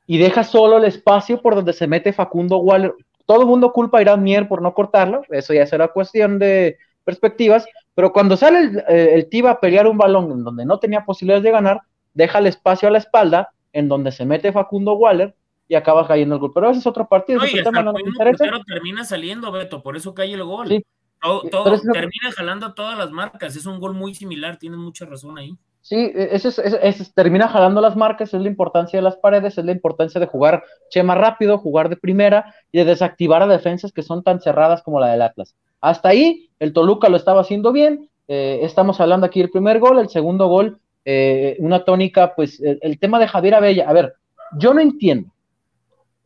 [0.06, 2.94] y deja solo el espacio por donde se mete Facundo Waller.
[3.24, 6.76] Todo el mundo culpa a Irán Mier por no cortarlo, eso ya será cuestión de
[7.02, 10.78] perspectivas, pero cuando sale el, eh, el Tiva a pelear un balón en donde no
[10.78, 11.80] tenía posibilidades de ganar,
[12.14, 15.34] deja el espacio a la espalda, en donde se mete Facundo Waller
[15.68, 16.52] y acaba cayendo el gol.
[16.54, 17.40] Pero ese es otro partido.
[17.40, 20.84] Pero termina saliendo, Beto, por eso cae el gol.
[21.20, 23.54] todo, termina jalando todas las marcas.
[23.54, 25.56] Es un gol muy similar, tienes mucha razón ahí.
[25.80, 26.48] Sí, ese,
[26.82, 30.26] es, termina jalando las marcas, es la importancia de las paredes, es la importancia de
[30.26, 34.82] jugar Chema rápido, jugar de primera y de desactivar a defensas que son tan cerradas
[34.82, 35.54] como la del Atlas.
[35.80, 38.10] Hasta ahí, el Toluca lo estaba haciendo bien.
[38.26, 40.78] Eh, estamos hablando aquí del primer gol, el segundo gol
[41.10, 44.12] eh, una tónica, pues el, tema de Javier Abella, a ver,
[44.58, 45.32] yo no entiendo,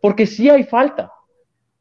[0.00, 1.12] porque sí hay falta,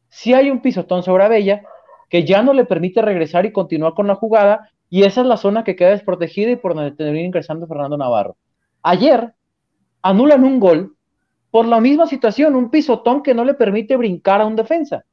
[0.08, 1.64] sí hay un pisotón sobre Abella
[2.12, 5.38] que ya no le permite regresar y continuar con la jugada, y esa es la
[5.38, 8.38] zona que queda desprotegida y por donde termina ingresando Fernando Navarro.
[8.84, 9.34] Ayer
[10.04, 10.96] anulan un gol
[11.50, 15.06] por la misma situación, un pisotón que no le permite brincar a un defensa.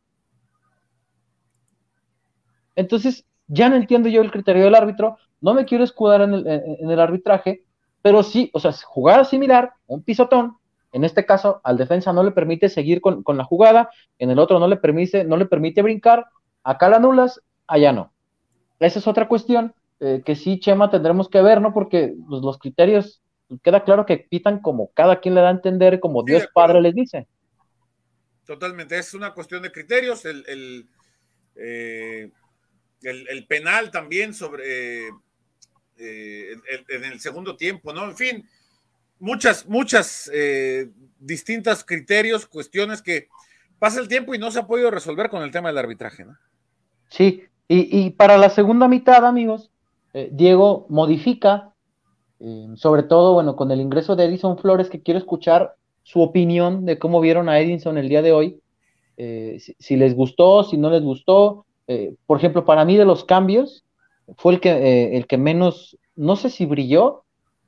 [2.77, 7.01] Entonces, ya no entiendo yo el criterio del árbitro, no me quiero escudar en el
[7.01, 7.64] arbitraje,
[8.09, 10.57] pero sí, o sea, jugada similar, un pisotón,
[10.92, 14.59] en este caso al defensa no le permite seguir con, la jugada, en el otro
[14.59, 16.25] no le permite, no le permite brincar,
[16.62, 18.11] acá la anulas, allá no.
[18.81, 21.75] Esa es otra cuestión eh, que sí, Chema, tendremos que ver, ¿no?
[21.75, 23.21] Porque pues, los criterios,
[23.62, 26.94] queda claro que pitan como cada quien le da a entender, como Dios Padre les
[26.94, 27.27] dice.
[28.47, 30.88] Totalmente, es una cuestión de criterios, el, el,
[31.57, 32.31] eh,
[33.47, 35.09] penal también sobre...
[35.09, 35.11] Eh,
[35.99, 38.05] en, el segundo tiempo, ¿no?
[38.05, 38.49] En fin,
[39.19, 43.29] muchas, muchas eh, distintas criterios, cuestiones que
[43.79, 46.37] pasa el tiempo y no se ha podido resolver con el tema del arbitraje, ¿no?
[47.09, 49.71] Sí, y, para la segunda mitad, amigos,
[50.15, 51.75] eh, Diego modifica,
[52.77, 56.99] sobre todo, bueno, con el ingreso de Edison Flores, que quiero escuchar su opinión de
[56.99, 58.63] cómo vieron a Edison el día de hoy,
[59.17, 61.67] si, les gustó, si no les gustó.
[62.27, 63.85] por ejemplo, para mí de los cambios,
[64.37, 67.25] fue el que, eh, el que menos, no sé si brilló,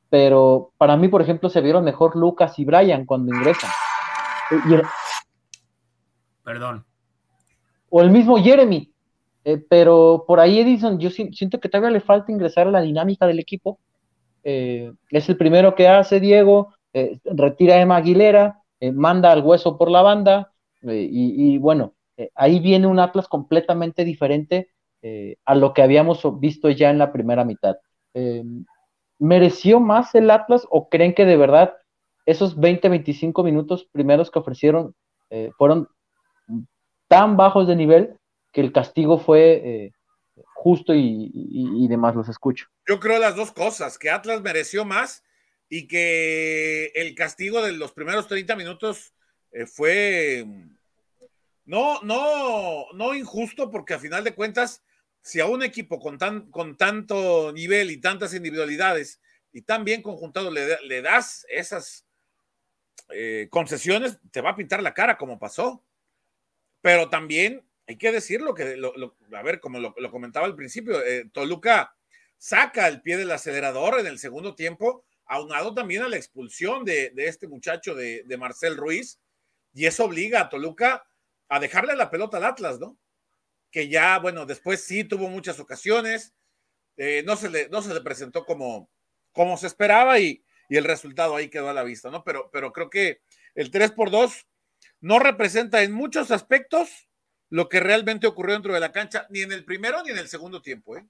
[0.09, 3.71] pero para mí, por ejemplo, se vieron mejor Lucas y Brian cuando ingresan.
[6.45, 6.85] Perdón.
[7.89, 8.93] O el mismo Jeremy.
[9.45, 13.27] Eh, pero por ahí Edison, yo siento que todavía le falta ingresar a la dinámica
[13.27, 13.79] del equipo.
[14.43, 16.75] Eh, es el primero que hace Diego,
[17.25, 18.61] retira a Emma Aguilera,
[18.93, 21.95] manda al hueso por la banda, y, y, bueno,
[22.35, 24.71] ahí viene un Atlas completamente diferente
[25.03, 27.77] eh, a lo que habíamos visto ya en la primera mitad.
[28.15, 28.43] Eh,
[29.19, 31.75] ¿Mereció más el Atlas o creen que de verdad
[32.27, 34.95] esos 20-25 minutos primeros que ofrecieron
[35.31, 35.89] eh, fueron
[37.09, 38.17] tan bajos de nivel
[38.53, 39.93] que el castigo fue
[40.55, 42.15] justo y, demás?
[42.15, 42.67] Los escucho.
[42.87, 45.23] Yo creo las dos cosas, que Atlas mereció más
[45.69, 49.15] y que el castigo de los primeros 30 minutos
[49.67, 50.47] fue
[51.65, 54.83] no, no, no injusto, porque a final de cuentas
[55.23, 59.21] si a un equipo con, tan, con tanto nivel y tantas individualidades
[59.53, 62.07] y tan bien conjuntado le, das esas
[63.11, 65.85] eh, concesiones, te va a pintar la cara como pasó.
[66.81, 68.81] Pero también hay que decirlo, que
[69.33, 71.95] a ver, como lo, comentaba al principio, eh, Toluca
[72.39, 77.13] saca el pie del acelerador en el segundo tiempo, aunado también a la expulsión de,
[77.17, 79.21] este muchacho de, de Marcel Ruiz,
[79.75, 81.05] y eso obliga a Toluca
[81.49, 82.97] a dejarle la pelota al Atlas, ¿no?
[83.71, 86.35] Que ya, bueno, después sí tuvo muchas ocasiones,
[86.97, 88.91] eh, no, se le, no se le presentó como,
[89.33, 92.23] como se esperaba y, el resultado ahí quedó a la vista, ¿no?
[92.23, 93.23] Pero, pero creo que
[93.57, 94.47] el 3 por 2
[95.01, 97.09] no representa en muchos aspectos
[97.49, 100.29] lo que realmente ocurrió dentro de la cancha, ni en el primero ni en el
[100.29, 101.05] segundo tiempo, ¿eh?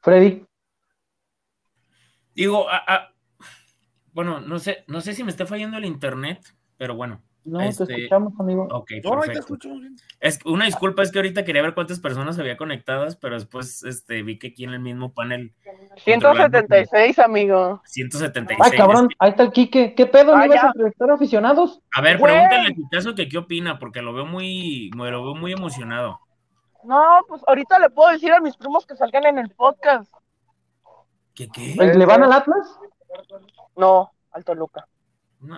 [0.00, 0.46] Freddy.
[2.34, 2.66] Digo,
[4.12, 7.68] bueno, no sé, no sé si me está fallando el internet, pero bueno, no, te
[7.68, 8.66] este, escuchamos, amigo.
[8.72, 9.56] Ok, perfecto.
[10.18, 14.22] Es, una disculpa, es que ahorita quería ver cuántas personas había conectadas, pero después este,
[14.24, 15.54] vi que aquí en el mismo panel.
[15.98, 17.80] 176, amigo.
[17.84, 18.60] 176.
[18.60, 19.94] Ay, cabrón, ahí está el Quique.
[19.94, 20.36] ¿Qué pedo?
[20.36, 21.80] ¿No ibas a entrevistar aficionados?
[21.94, 25.52] A ver, pregúntale a caso que qué opina, porque lo veo muy, lo veo muy
[25.52, 26.20] emocionado.
[26.82, 30.12] No, pues ahorita le puedo decir a mis primos que salgan en el podcast.
[31.32, 31.76] ¿Qué qué?
[31.76, 32.76] ¿Le van al Atlas?
[33.76, 34.88] No, al Toluca.
[35.40, 35.56] No,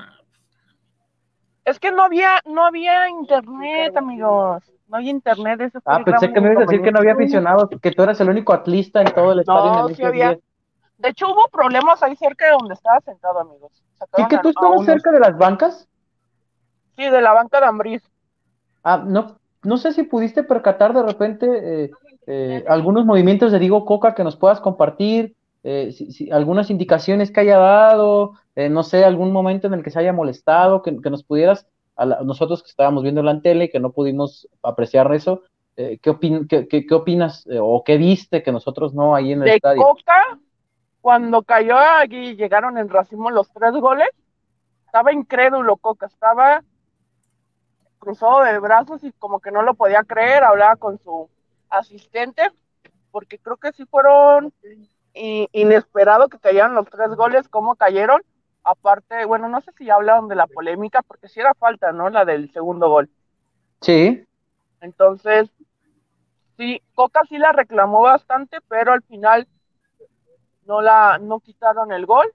[1.69, 4.63] Es que no había, no había internet, amigos.
[4.89, 5.61] No había internet.
[5.71, 8.19] Fue Ah, pensé que me ibas a decir que no había aficionados, que tú eras
[8.21, 9.73] el único atlista en todo el estadio.
[9.73, 10.29] No, en el sí había.
[10.31, 10.39] día.
[10.97, 13.71] De hecho, hubo problemas ahí cerca de donde estaba sentado, amigos.
[14.17, 15.87] ¿Y que tú estabas unos- cerca de las bancas?
[16.97, 18.03] Sí, de la banca de Ambriz.
[18.83, 21.47] Ah, no, no sé si pudiste percatar de repente
[21.85, 21.91] eh,
[22.27, 27.31] eh, algunos movimientos de Diego Coca que nos puedas compartir, eh, si- si- algunas indicaciones
[27.31, 31.01] que haya dado, eh, no sé, algún momento en el que se haya molestado, que,
[31.01, 31.67] que nos pudieras,
[31.97, 35.43] a la- nosotros que estábamos viendo la tele y que no pudimos apreciar eso,
[35.77, 39.33] eh, ¿qué, opin- qué, qué- qué opinas eh, o qué viste que nosotros no ahí
[39.33, 39.83] en el De estadio?
[39.83, 40.39] Coca,
[41.01, 44.09] cuando cayó aquí, llegaron en racimo los tres goles,
[44.87, 46.65] estaba incrédulo Coca, estaba
[47.99, 51.29] cruzado de brazos y como que no lo podía creer, hablaba con su
[51.71, 52.51] asistente,
[53.11, 54.53] porque creo que sí fueron
[55.15, 58.23] i- inesperado que cayeran los tres goles, cómo cayeron.
[58.71, 62.11] Aparte, bueno, no sé si hablaron de la polémica, porque sí era falta, ¿no?
[62.11, 63.11] La del segundo gol.
[63.81, 64.25] Sí,
[64.81, 65.51] Entonces,
[66.57, 69.49] sí, Coca sí la reclamó bastante, pero al final
[70.67, 72.33] no la, no quitaron el gol.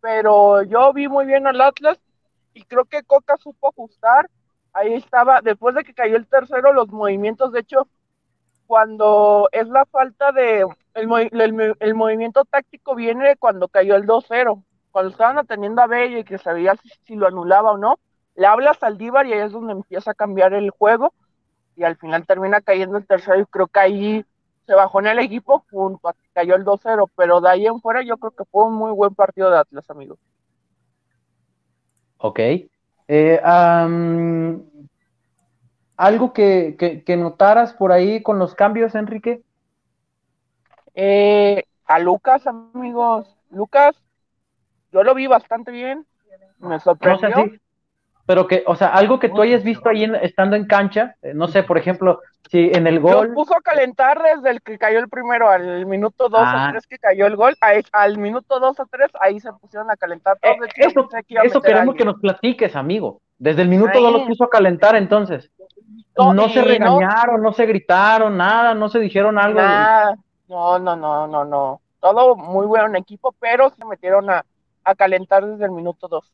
[0.00, 1.98] Pero yo vi muy bien al Atlas
[2.54, 4.30] y creo que Coca supo ajustar.
[4.72, 7.88] Ahí estaba, después de que cayó el tercero, los movimientos, de hecho,
[8.66, 14.06] cuando es la falta de, el, movi- el- el movimiento táctico viene cuando cayó el
[14.06, 18.00] 2-0, cuando estaban atendiendo a Bella y que sabía si, si lo anulaba o no,
[18.36, 21.14] le habla a Saldívar y ahí es donde empieza a cambiar el juego
[21.76, 24.26] y al final termina cayendo el tercero y creo que ahí
[24.66, 27.80] se bajó en el equipo junto a que cayó el 2-0, pero de ahí en
[27.80, 30.18] fuera yo creo que fue un muy buen partido de Atlas, amigos.
[32.18, 32.40] ok.
[33.08, 33.40] Eh,
[35.96, 39.42] ¿algo que, que, que notaras por ahí con los cambios, Enrique?
[40.94, 43.96] Eh, a Lucas, amigos, Lucas,
[44.92, 46.06] yo lo vi bastante bien,
[46.58, 47.50] me No sé sorprendió.
[48.26, 51.32] pero que, o sea, algo que tú hayas visto ahí en- estando en cancha, eh,
[51.34, 54.78] no sé, por ejemplo, si en el Lo gol, puso a calentar desde el que
[54.78, 56.66] cayó el primero al minuto 2 Ah.
[56.68, 57.56] o 3 que cayó el gol,
[57.92, 60.68] al minuto 2 o 3 ahí se pusieron a calentar eh, todos.
[60.76, 63.20] Hecho, yo eso, que eso queremos que nos platiques, amigo.
[63.38, 64.02] Desde el minuto Ahí.
[64.02, 65.50] dos los puso a calentar, entonces.
[66.16, 69.60] No, se regañaron, no se gritaron, nada, no se dijeron algo.
[69.60, 70.14] de- Nada,
[70.48, 71.80] no, no, no, no, no.
[72.00, 74.44] Todo muy buen equipo, pero se metieron a,
[74.84, 76.32] a calentar desde el minuto 2.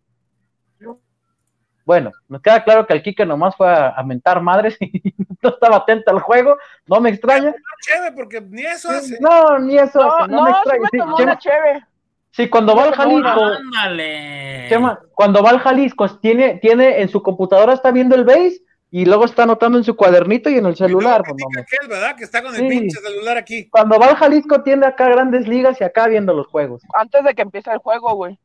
[1.85, 4.91] Bueno, nos queda claro que el Kike nomás fue a, a mentar madres y
[5.43, 6.57] no estaba atento al juego,
[6.87, 7.55] no me extraña.
[7.81, 9.17] Chévere, porque ni eso hace.
[9.21, 10.81] No, ni eso, No, hace, no, no, me sí extraña.
[10.83, 11.87] me Sí, Chema, una cheve.
[12.33, 12.97] sí, cuando va al me.
[12.97, 14.67] Jalisco, Ándale.
[14.69, 19.05] Chema, cuando va al Jalisco, tiene, tiene en su computadora está viendo el base y
[19.05, 21.23] luego está anotando en su cuadernito y en el celular.
[21.29, 22.17] Pues, no aquel, ¿verdad?
[22.17, 22.69] Que está con el Sí.
[22.69, 23.69] pinche celular aquí.
[23.69, 26.83] Cuando va al Jalisco tiene acá grandes ligas y acá viendo los juegos.
[26.95, 28.39] Antes de que empiece el juego, güey.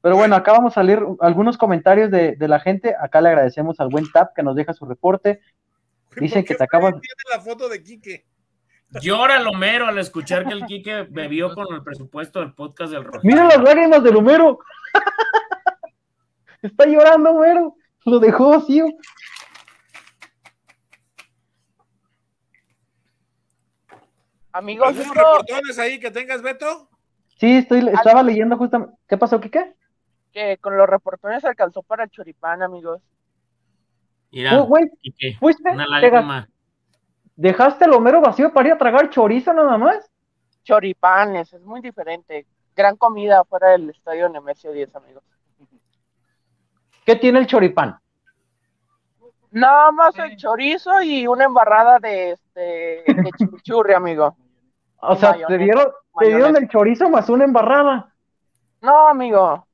[0.00, 2.94] Pero bueno, acá vamos a leer algunos comentarios de, de la gente.
[3.00, 5.40] Acá le agradecemos al buen Tap que nos deja su reporte.
[6.16, 6.94] Dicen ¿Por que te acabas-
[7.32, 8.26] la foto de Quique?
[9.00, 13.20] Llora Lomero al escuchar que el Quique bebió con el presupuesto del podcast del Rojo.
[13.22, 14.58] Mira las lágrimas del Homero.
[16.62, 17.76] Está llorando, Homero.
[18.04, 18.86] Lo dejó vacío.
[24.52, 26.88] Amigos, ¿Algunos esto, reportones ahí que tengas, Beto?
[27.38, 28.94] Sí, estoy, estaba leyendo justamente.
[29.08, 29.74] ¿Qué pasó, Kike?
[30.32, 33.02] que con los reportones alcanzó para el choripán, amigos.
[34.30, 36.48] Mira, Oh, güey, Quique, fuiste, una lágrima.
[37.36, 40.10] dejaste el Homero vacío para ir a tragar chorizo nada más.
[40.64, 42.46] Choripanes, es muy diferente.
[42.74, 45.22] Gran comida fuera del estadio Nemesio 10, amigos.
[47.04, 47.98] ¿Qué tiene el choripán?
[49.50, 54.36] Nada más el chorizo y una embarrada de este de chimichurri, amigo.
[55.00, 55.86] O Y sea, mayonesa, te dieron,
[56.18, 58.14] te dieron el chorizo más una embarrada.
[58.80, 59.66] No, amigo.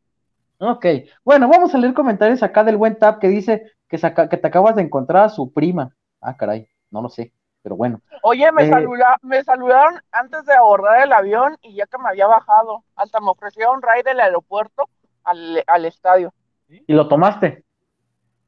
[0.59, 0.87] Ok,
[1.25, 4.49] bueno, vamos a leer comentarios acá del buen Tap que dice que, saca- que te
[4.49, 5.95] acabas de encontrar a su prima.
[6.21, 8.01] Ah, caray, no lo sé, pero bueno.
[8.23, 8.71] Oye, me, Eh.
[8.71, 13.21] saluda- me saludaron antes de abordar el avión y ya que me había bajado, hasta
[13.21, 14.88] me ofrecieron ride del aeropuerto
[15.23, 16.35] al, al estadio.
[16.68, 17.64] ¿Y lo tomaste?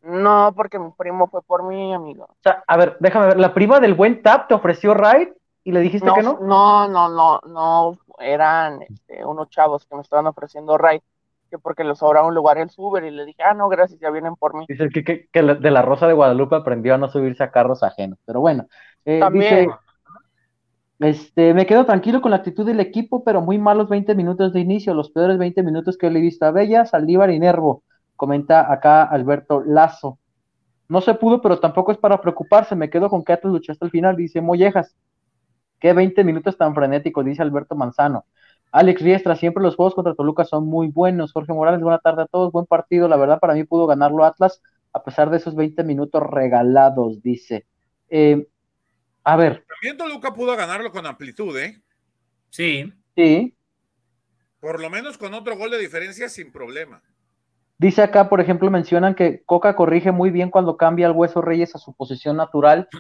[0.02, 2.24] No, porque mi primo fue por mí, amigo.
[2.24, 5.72] O sea, a ver, déjame ver, la prima del buen Tap te ofreció ride y
[5.72, 6.38] le dijiste No, que no.
[6.40, 11.02] no, no, no, no, eran este, unos chavos que me estaban ofreciendo ride,
[11.50, 14.10] que porque les sobraba un lugar el Uber y le dije, ah, no, gracias, ya
[14.10, 14.64] vienen por mí.
[14.68, 18.18] Dice que, que, de la Rosa de Guadalupe aprendió a no subirse a carros ajenos.
[18.24, 18.66] Pero bueno,
[19.04, 19.66] eh, También.
[19.66, 19.78] dice,
[21.00, 24.60] este, me quedo tranquilo con la actitud del equipo, pero muy malos 20 minutos de
[24.60, 27.82] inicio, los peores 20 minutos que le he visto a Bella, Saldívar y Nervo,
[28.20, 30.18] comenta acá Alberto Lazo.
[30.88, 33.86] No se pudo, pero tampoco es para preocuparse, me quedo con que Atlas luchó hasta
[33.86, 34.94] el final, dice Mollejas.
[35.80, 38.26] Qué 20 minutos tan frenéticos, dice Alberto Manzano.
[38.72, 41.32] Alex Riestra, siempre los juegos contra Toluca son muy buenos.
[41.32, 43.08] Jorge Morales, buena tarde a todos, buen partido.
[43.08, 44.60] La verdad, para mí pudo ganarlo Atlas,
[44.92, 47.64] a pesar de esos 20 minutos regalados, dice.
[48.10, 48.46] Eh,
[49.24, 49.64] a ver.
[49.66, 51.80] También Toluca pudo ganarlo con amplitud, ¿eh?
[52.50, 52.92] Sí.
[53.16, 53.56] Sí.
[54.60, 57.02] Por lo menos con otro gol de diferencia sin problema.
[57.80, 61.74] Dice acá, por ejemplo, mencionan que Coca corrige muy bien cuando cambia al Hueso Reyes
[61.74, 62.90] a su posición natural,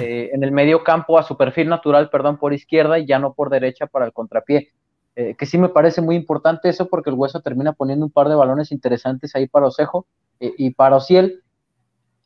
[0.00, 3.34] eh, en el medio campo, a su perfil natural, perdón, por izquierda y ya no
[3.34, 4.72] por derecha para el contrapié.
[5.14, 8.30] Eh, que sí me parece muy importante eso porque el Hueso termina poniendo un par
[8.30, 10.06] de balones interesantes ahí para Osejo
[10.40, 11.42] eh, y para Ociel.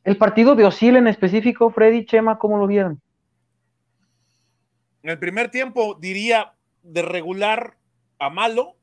[0.05, 3.01] El partido de Ociel en específico, Freddy Chema, ¿cómo lo vieron?
[5.03, 7.75] En el primer tiempo diría de regular
[8.19, 8.77] a malo,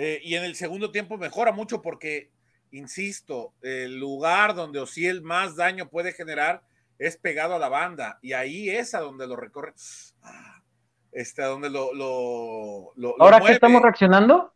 [0.00, 2.30] eh, y en el segundo tiempo mejora mucho porque,
[2.70, 6.62] insisto, el lugar donde Ociel más daño puede generar
[7.00, 9.74] es pegado a la banda y ahí es a donde lo recorre.
[10.22, 10.62] Ah,
[11.10, 11.92] este, a donde lo.
[11.94, 14.54] lo, ¿Ahora qué estamos reaccionando?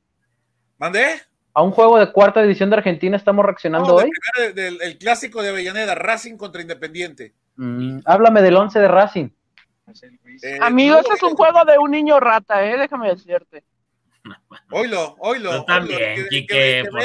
[0.78, 1.20] ¿Mandé?
[1.54, 4.10] A un juego de cuarta división de Argentina estamos reaccionando hoy.
[4.54, 7.34] Del, el clásico de Avellaneda, Racing contra Independiente.
[7.56, 9.28] Mm, háblame del 11 de Racing.
[10.42, 12.78] Eh, Amigo, ese es un juego de un niño rata, ¿eh?
[12.78, 13.64] déjame decirte.
[14.70, 15.64] Oilo, oilo.
[15.64, 17.02] también, Quique, por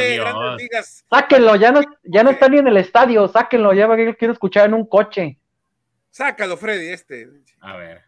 [0.58, 1.03] Dios.
[1.10, 4.75] Sáquenlo, ya no, ya no está ni en el estadio, sáquenlo, ya quiero escuchar en
[4.75, 5.38] un coche.
[6.10, 7.30] Sácalo, Freddy, este.
[7.60, 8.03] A ver.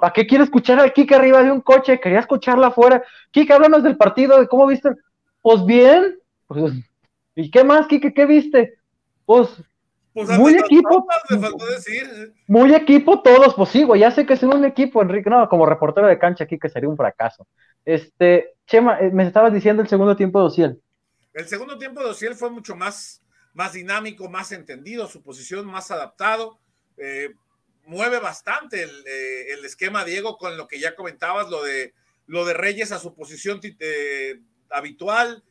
[0.00, 2.00] ¿Para qué quiero escuchar al Kike arriba de un coche?
[2.00, 3.02] Quería escucharla afuera.
[3.30, 4.90] Kike, háblanos del partido, de cómo viste.
[5.42, 6.18] Pues bien.
[6.46, 6.74] Pues,
[7.34, 8.12] ¿Y qué más, Kike?
[8.12, 8.78] ¿Qué viste?
[9.26, 9.48] Pues
[10.26, 11.06] pues muy equipo.
[12.46, 15.66] Muy equipo todos, pues sí, güey, ya sé que es un equipo, Enrique, no, como
[15.66, 17.46] reportero de cancha aquí que sería un fracaso.
[17.84, 20.82] Este, Chema, eh, me estabas diciendo el segundo tiempo de Ociel.
[21.32, 23.22] El segundo tiempo de Ociel fue mucho más,
[23.54, 26.58] más dinámico, más entendido, su posición más adaptado.
[26.96, 27.30] Eh,
[27.86, 31.94] mueve bastante eh, el, esquema, Diego, con lo que ya comentabas, lo de,
[32.26, 33.60] lo de Reyes a su posición
[34.70, 35.42] habitual,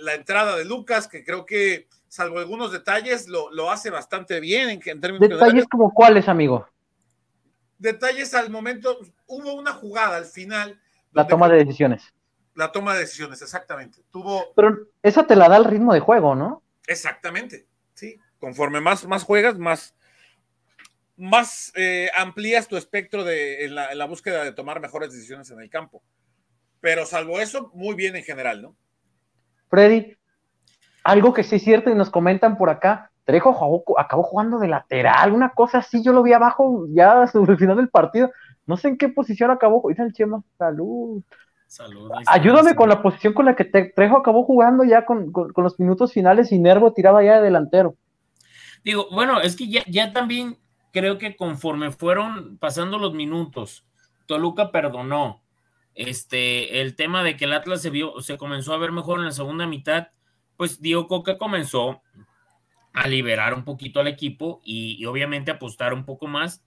[0.00, 4.80] la entrada de Lucas, que creo que salvo algunos detalles, lo, hace bastante bien en,
[4.86, 6.66] en términos ¿Detalles como cuáles, amigo?
[7.78, 10.80] Detalles al momento, hubo una jugada al final.
[11.12, 12.14] La toma de decisiones.
[12.54, 14.00] La toma de decisiones, exactamente.
[14.10, 14.54] Tuvo...
[14.54, 16.62] Pero esa te la da el ritmo de juego, ¿no?
[16.86, 18.18] Exactamente, sí.
[18.40, 19.94] Conforme más, más juegas, más,
[21.18, 25.50] más eh, amplías tu espectro de, en la, en, la, búsqueda de tomar mejores decisiones
[25.50, 26.02] en el campo.
[26.80, 28.74] Pero salvo eso, muy bien en general, ¿no?
[29.68, 30.16] Freddy,
[31.06, 33.50] algo que sí es cierto y nos comentan por acá, Trejo
[33.98, 37.76] acabó jugando de lateral, una cosa así, yo lo vi abajo ya sobre el final
[37.76, 38.30] del partido,
[38.66, 41.22] no sé en qué posición acabó, dice el Chema, salud.
[41.68, 42.10] Salud.
[42.26, 46.52] Ayúdame con la posición con la que Trejo acabó jugando ya con, los minutos finales
[46.52, 47.96] y Nervo tiraba ya de delantero.
[48.84, 50.58] Digo, bueno, es que ya, ya también
[50.92, 53.84] creo que conforme fueron pasando los minutos,
[54.26, 55.42] Toluca perdonó.
[55.96, 59.24] Este, el tema de que el Atlas se vio, se comenzó a ver mejor en
[59.24, 60.08] la segunda mitad,
[60.56, 62.02] pues Diego Coca comenzó
[62.92, 66.64] a liberar un poquito al equipo y, obviamente apostar un poco más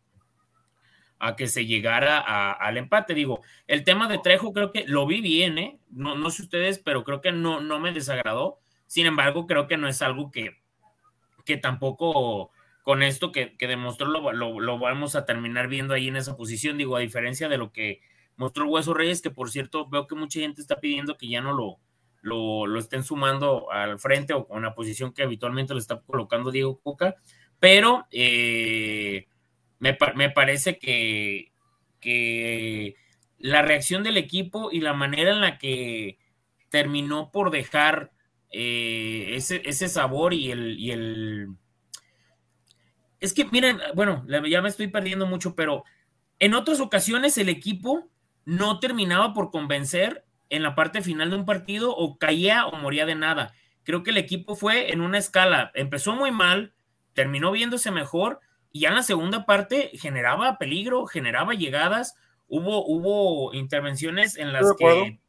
[1.18, 3.14] a que se llegara al empate.
[3.14, 5.80] Digo, el tema de Trejo creo que lo vi bien, ¿eh?
[5.90, 8.60] No, no sé ustedes, pero creo que no, no me desagradó.
[8.86, 10.62] Sin embargo, creo que no es algo que,
[11.46, 12.52] que tampoco
[12.84, 16.78] con esto que, demostró lo, lo, vamos a terminar viendo ahí en esa posición.
[16.78, 18.02] Digo, a diferencia de lo que
[18.36, 21.54] mostró Hueso Reyes, que por cierto veo que mucha gente está pidiendo que ya no
[21.54, 21.80] lo,
[22.22, 26.80] lo, estén sumando al frente o con la posición que habitualmente lo está colocando Diego
[26.80, 27.16] Coca,
[27.60, 29.28] pero eh,
[29.80, 31.52] me, parece que,
[32.00, 32.96] que
[33.38, 36.18] la reacción del equipo y la manera en la que
[36.70, 38.12] terminó por dejar
[38.52, 41.48] eh, ese, ese, sabor y el, y el...
[43.20, 45.84] Es que miren, bueno, ya me estoy perdiendo mucho, pero
[46.40, 48.10] en otras ocasiones el equipo
[48.46, 53.06] no terminaba por convencer en la parte final de un partido o caía o moría
[53.06, 53.54] de nada.
[53.84, 56.74] Creo que el equipo fue en una escala, empezó muy mal,
[57.14, 58.40] terminó viéndose mejor
[58.72, 62.16] y ya en la segunda parte generaba peligro, generaba llegadas,
[62.48, 65.20] hubo, hubo intervenciones en las que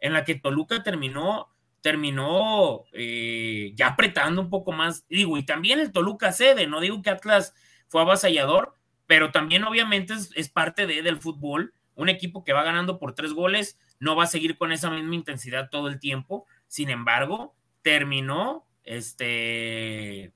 [0.00, 1.48] en la que Toluca terminó
[1.80, 7.02] terminó eh, ya apretando un poco más, digo, y también el Toluca cede, no digo
[7.02, 7.54] que Atlas
[7.86, 8.74] fue avasallador,
[9.06, 13.14] pero también obviamente es, es parte de, del fútbol, un equipo que va ganando por
[13.14, 16.46] tres goles, no va a seguir con esa misma intensidad todo el tiempo.
[16.66, 20.32] Sin embargo, terminó, este,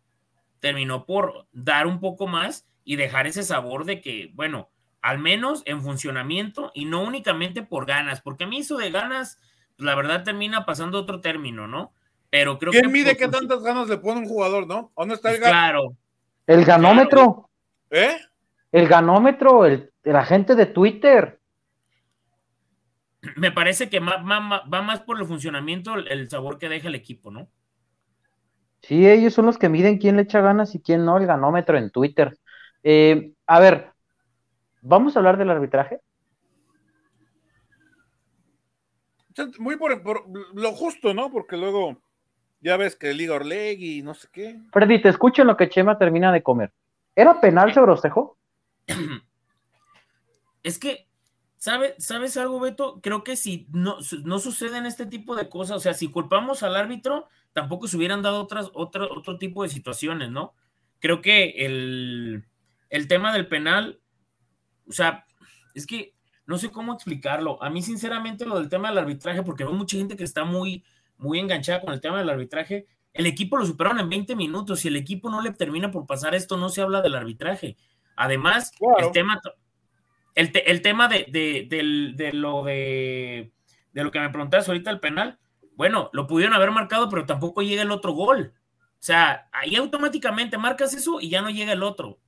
[0.60, 5.62] terminó por dar un poco más y dejar ese sabor de que, bueno, al menos
[5.66, 9.38] en funcionamiento y no únicamente por ganas, porque a mí eso de ganas,
[9.76, 11.92] pues, la verdad termina pasando otro término, ¿no?
[12.30, 14.90] Pero creo ¿Quién mide qué tantas ganas le pone un jugador, no?
[14.96, 15.94] ¿Dónde está el pues Claro.
[16.46, 17.50] El ganómetro.
[17.90, 18.16] ¿Eh?
[18.70, 21.41] El ganómetro, el, el agente de Twitter.
[23.36, 27.48] me parece que va, más por el funcionamiento, el sabor que deja el equipo, ¿no?
[28.82, 31.78] Sí, ellos son los que miden quién le echa ganas y quién no, el ganómetro
[31.78, 32.36] en Twitter.
[32.82, 33.92] Eh, a ver,
[34.80, 36.00] ¿vamos a hablar del arbitraje?
[39.58, 40.02] Muy por,
[40.54, 41.30] lo justo, ¿no?
[41.30, 41.96] Porque luego
[42.60, 44.60] ya ves que Liga Orlegui y no sé qué.
[44.72, 46.72] Freddy, te escucho en lo que Chema termina de comer.
[47.14, 48.36] ¿Era penal sobre Osejo?
[50.64, 51.08] Es que
[51.62, 52.98] ¿Sabes algo, Beto?
[53.00, 56.74] Creo que si no, no suceden este tipo de cosas, o sea, si culpamos al
[56.74, 60.54] árbitro, tampoco se hubieran dado otras, otro, otro tipo de situaciones, ¿no?
[60.98, 62.44] Creo que el,
[62.90, 64.00] el tema del penal,
[64.88, 65.24] o sea,
[65.72, 67.62] es que no sé cómo explicarlo.
[67.62, 70.82] A mí, sinceramente, lo del tema del arbitraje, porque veo mucha gente que está muy,
[71.16, 72.88] muy enganchada con el tema del arbitraje.
[73.12, 74.80] El equipo lo superaron en 20 minutos.
[74.80, 77.76] Si el equipo no le termina por pasar esto, no se habla del arbitraje.
[78.16, 79.40] Además, el tema
[80.34, 81.26] el, tema de,
[82.32, 83.52] lo de,
[83.92, 85.38] lo que me preguntabas ahorita el penal,
[85.74, 88.54] bueno, lo pudieron haber marcado, pero tampoco llega el otro gol.
[88.76, 92.18] O sea, ahí automáticamente marcas eso y ya no llega el otro.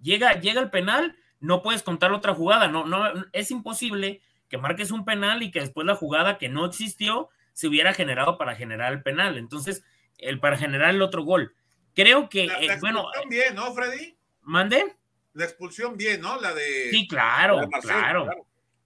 [0.00, 2.68] Llega, llega el penal, no puedes contar otra jugada.
[2.68, 6.64] No, no, es imposible que marques un penal y que después la jugada que no
[6.64, 9.36] existió se hubiera generado para generar el penal.
[9.36, 9.84] Entonces,
[10.18, 11.54] el para generar el otro gol.
[11.94, 13.06] Creo que, eh, bueno.
[13.28, 14.16] Bien, ¿no, Freddy?
[14.40, 14.96] ¿Mande?
[15.34, 16.40] La expulsión bien, ¿no?
[16.40, 16.90] La de.
[16.90, 18.28] Sí, claro, claro,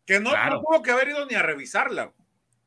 [0.04, 2.12] Que no, tuvo que haber ido ni a revisarla.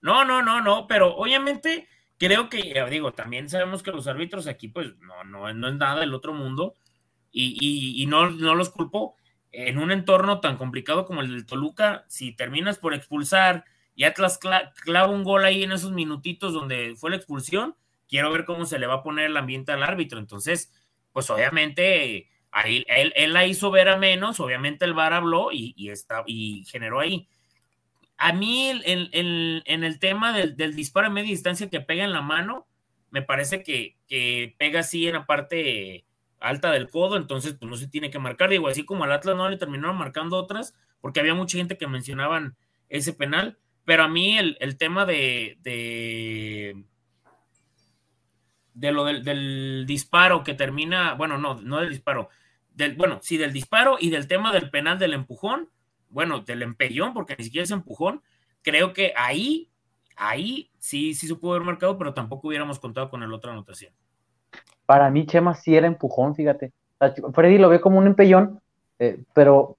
[0.02, 4.68] No, no, no, no, pero obviamente creo que, digo, también sabemos que los árbitros aquí,
[4.68, 6.76] pues, no, no, no es nada del otro mundo
[7.32, 9.16] y, no, no los culpo.
[9.52, 13.66] En un entorno tan complicado como el del Toluca, si terminas por expulsar
[13.96, 17.76] y Atlas clava un gol ahí en esos minutitos donde fue la expulsión,
[18.08, 20.20] quiero ver cómo se le va a poner el ambiente al árbitro.
[20.20, 20.72] Entonces,
[21.12, 26.24] pues obviamente Ahí, él, la hizo ver a menos, obviamente el VAR habló y, está,
[26.26, 27.28] y generó ahí.
[28.18, 32.68] A mí en el tema del, disparo a media distancia que pega en la mano,
[33.12, 36.06] me parece que, pega así en la parte
[36.40, 38.50] alta del codo, entonces pues no se tiene que marcar.
[38.50, 41.88] Digo, así como al Atlas no le terminaron marcando otras, porque había mucha gente que
[41.88, 42.56] mencionaban
[42.90, 46.84] ese penal, pero a mí el, tema de, de
[48.82, 52.30] lo del, disparo que termina, bueno, no, no del disparo,
[52.74, 55.70] del, bueno, sí, del disparo y del tema del penal del empujón,
[56.10, 58.22] bueno, del empellón, porque ni siquiera es empujón,
[58.62, 59.70] creo que ahí,
[60.16, 63.94] ahí sí, sí se pudo haber marcado, pero tampoco hubiéramos contado con la otra anotación.
[64.86, 66.72] Para mí, Chema sí era empujón, fíjate.
[67.34, 68.60] Freddy lo ve como un empellón,
[68.98, 69.78] eh, pero.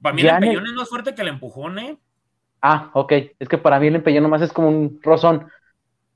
[0.00, 1.98] Para mí el empellón es más fuerte que el empujón, ¿eh?
[2.60, 3.12] Ah, ok.
[3.40, 5.48] Es que para mí el empellón nomás es como un rozón.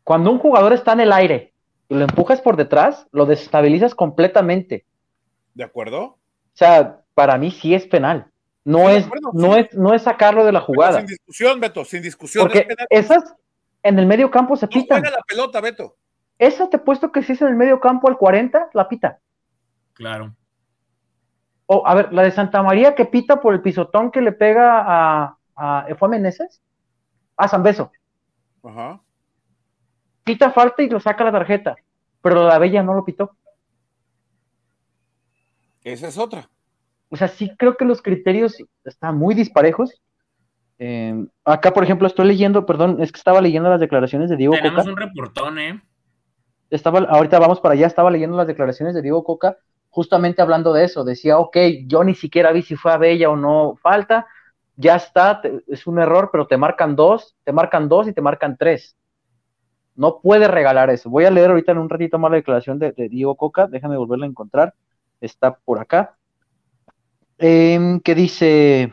[0.04, 1.52] Cuando un jugador está en el aire
[1.88, 4.84] y lo empujas por detrás, lo desestabilizas completamente.
[5.54, 6.00] ¿De acuerdo?
[6.02, 6.18] O
[6.54, 8.30] sea, para mí sí es penal.
[8.64, 10.98] No, es, no, es, no es sacarlo de la jugada.
[10.98, 12.44] sin discusión, Beto, sin discusión.
[12.44, 13.34] Porque esas
[13.84, 15.02] en el medio campo se pitan.
[15.02, 15.96] la pelota, Beto.
[16.38, 19.20] Esa te he puesto que si es en el medio campo al 40, la pita.
[19.94, 20.34] Claro.
[21.66, 24.82] O, a ver, la de Santa María que pita por el pisotón que le pega
[24.84, 25.38] a.
[25.54, 26.60] a ¿Fue a Meneses?
[27.36, 27.92] A San Beso.
[28.64, 29.00] Ajá.
[30.26, 31.76] Pita falta y lo saca la tarjeta.
[32.20, 33.36] Pero la Bella no lo pitó.
[35.84, 36.50] Esa es otra.
[37.10, 40.02] O sea, sí creo que los criterios están muy disparejos.
[40.80, 44.54] Eh, acá, por ejemplo, estoy leyendo, perdón, es que estaba leyendo las declaraciones de Diego
[44.54, 44.64] Coca.
[44.64, 45.80] Tenemos un reportón, ¿eh?
[46.70, 49.58] Estaba, ahorita vamos para allá, estaba leyendo las declaraciones de Diego Coca,
[49.90, 51.04] justamente hablando de eso.
[51.04, 51.56] Decía, ok,
[51.86, 54.26] yo ni siquiera vi si fue a Bella o no falta,
[54.74, 58.56] ya está, es un error, pero te marcan dos, te marcan dos y te marcan
[58.56, 58.96] tres.
[59.96, 61.10] No puede regalar eso.
[61.10, 64.26] Voy a leer ahorita en un ratito más la declaración de, Diego Coca, déjame volverla
[64.26, 64.74] a encontrar
[65.20, 66.16] está por acá,
[67.38, 68.92] em, que dice,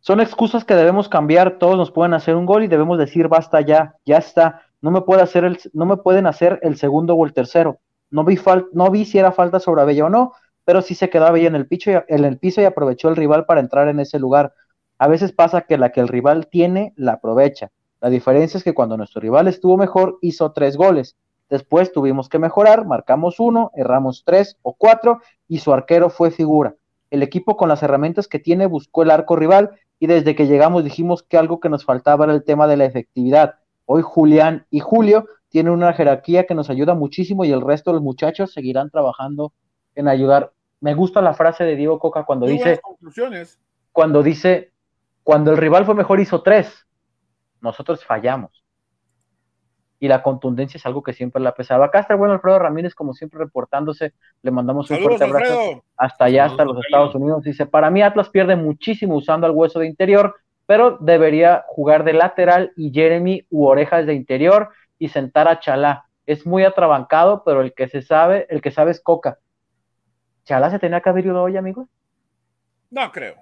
[0.00, 3.60] son excusas que debemos cambiar, todos nos pueden hacer un gol y debemos decir, basta
[3.60, 7.24] ya, ya está, no me, puede hacer el, no me pueden hacer el segundo o
[7.24, 7.78] el tercero.
[8.10, 8.38] No vi,
[8.72, 10.32] no vi si era falta sobre Bella o no,
[10.64, 11.68] pero sí se quedaba Bella en el,
[12.08, 14.52] en el piso y aprovechó el rival para entrar en ese lugar.
[14.98, 17.70] A veces pasa que la que el rival tiene, la aprovecha.
[18.04, 21.16] La diferencia es que cuando nuestro rival estuvo mejor, hizo tres goles.
[21.48, 26.74] Después tuvimos que mejorar, marcamos uno, erramos tres o cuatro y su arquero fue figura.
[27.08, 30.84] El equipo con las herramientas que tiene buscó el arco rival y desde que llegamos
[30.84, 33.54] dijimos que algo que nos faltaba era el tema de la efectividad.
[33.86, 37.94] Hoy Julián y Julio tienen una jerarquía que nos ayuda muchísimo y el resto de
[37.94, 39.54] los muchachos seguirán trabajando
[39.94, 40.52] en ayudar.
[40.78, 42.82] Me gusta la frase de Diego Coca cuando dice
[43.92, 44.72] cuando dice
[45.22, 46.84] cuando el rival fue mejor hizo tres,
[47.64, 48.62] nosotros fallamos
[49.98, 51.86] y la contundencia es algo que siempre la pesaba.
[51.86, 54.12] Acá está el bueno Alfredo Ramírez, como siempre, reportándose.
[54.42, 57.42] Le mandamos un fuerte abrazo hasta allá, hasta los Estados Unidos.
[57.42, 60.36] Dice: Para mí, Atlas pierde muchísimo usando al hueso de interior
[60.66, 66.06] pero debería jugar de lateral y Jeremy u orejas de interior y sentar a Chalá.
[66.26, 69.38] Es muy atrabancado, pero el que se sabe, el que sabe es Coca.
[70.44, 71.88] ¿Chalá se tenía que haber ido hoy, amigo?
[72.90, 73.34] No creo.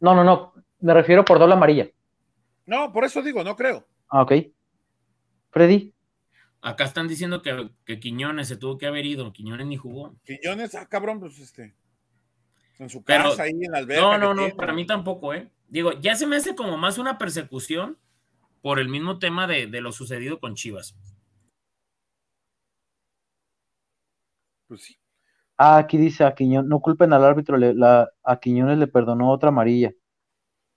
[0.00, 0.52] No, no, no.
[0.80, 1.88] Me refiero por doble amarilla.
[2.68, 3.88] No, por eso digo, no creo.
[4.08, 4.32] Ah, ok.
[5.48, 5.94] Freddy.
[6.60, 9.32] Acá están diciendo que, que, Quiñones se tuvo que haber ido.
[9.32, 10.14] Quiñones ni jugó.
[10.22, 11.74] Quiñones, ah, cabrón, pues este.
[12.78, 14.02] En su casa, ahí en la alberca.
[14.02, 15.50] No, no, no, para mí tampoco, ¿eh?
[15.66, 17.96] Digo, ya se me hace como más una persecución
[18.60, 20.94] por el mismo tema de, de lo sucedido con Chivas.
[24.66, 24.98] Pues sí.
[25.56, 29.30] Ah, aquí dice a Quiñones, no culpen al árbitro, le, la, a Quiñones le perdonó
[29.30, 29.90] otra amarilla.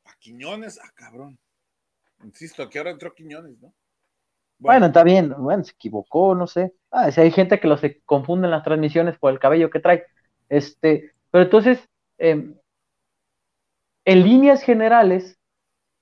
[0.05, 1.37] A Quiñones, ah, cabrón.
[2.23, 3.73] Insisto, aquí ahora entró Quiñones, ¿no?
[4.61, 4.85] Bueno.
[4.85, 6.73] está bien, bueno, se equivocó, no sé.
[6.91, 9.79] Ah, si hay gente que lo se confunde en las transmisiones por el cabello que
[9.79, 10.05] trae.
[10.49, 11.79] Este, pero entonces,
[12.19, 12.55] em,
[14.05, 15.39] en líneas generales,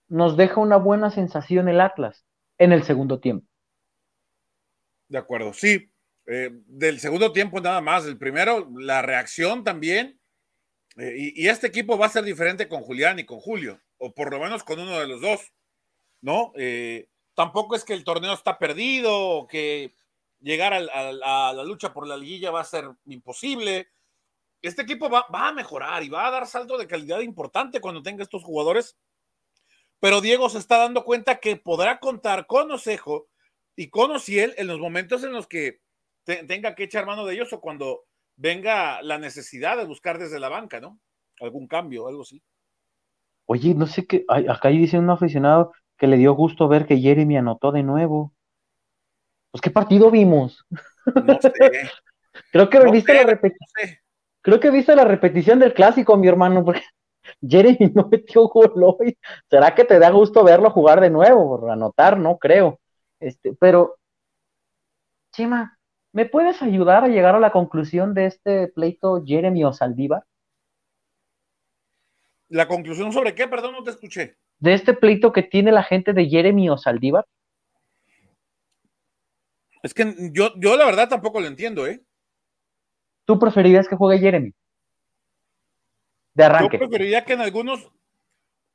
[0.10, 2.26] nos deja una buena sensación el Atlas
[2.58, 3.48] en el segundo tiempo.
[5.08, 5.90] De acuerdo, sí.
[6.26, 8.06] Eh, del segundo tiempo nada más.
[8.06, 10.20] El primero, la reacción también.
[10.98, 14.14] Eh, y, y, este equipo va a ser diferente con Julián y con Julio, o
[14.14, 15.54] por lo menos con uno de los dos,
[16.22, 16.52] ¿no?
[16.56, 19.94] Eh, tampoco es que el torneo está perdido o que
[20.42, 23.90] llegar a, la lucha por la liguilla va a ser imposible.
[24.62, 28.04] Este equipo va, va, a mejorar y va a dar salto de calidad importante cuando
[28.04, 28.98] tenga estos jugadores.
[30.00, 33.28] Pero Diego se está dando cuenta que podrá contar con Osejo
[33.76, 35.82] y con Ociel en los momentos en los que
[36.24, 38.06] te, tenga que echar mano de ellos o cuando
[38.36, 41.00] venga la necesidad de buscar desde la banca, ¿no?
[41.42, 42.42] Algún cambio, algo así.
[43.46, 47.38] Oye, no sé qué, acá dice un aficionado que le dio gusto ver que Jeremy
[47.38, 48.34] anotó de nuevo.
[49.52, 50.66] Pues qué partido vimos.
[51.06, 51.52] No sé.
[52.52, 53.68] Creo que no viste sé, la repetición.
[53.78, 54.02] No sé.
[54.42, 56.84] Creo que viste la repetición del clásico, mi hermano, porque
[57.48, 59.18] Jeremy no metió gol hoy.
[59.50, 61.60] ¿Será que te da gusto verlo jugar de nuevo?
[61.60, 62.80] Por anotar, no creo.
[63.20, 63.98] Este, pero,
[65.34, 65.78] Chima,
[66.14, 70.24] ¿me puedes ayudar a llegar a la conclusión de este pleito Jeremy o Saldívar?
[72.48, 73.50] ¿La conclusión sobre qué?
[73.50, 77.26] Perdón, no te escuché de este pleito que tiene la gente de Jeremy o Saldívar?
[79.82, 82.04] Es que yo, yo la verdad tampoco lo entiendo, ¿eh?
[83.26, 84.54] ¿Tú preferirías que juegue Jeremy?
[86.34, 86.78] De arranque.
[86.78, 87.90] Yo preferiría que en algunos,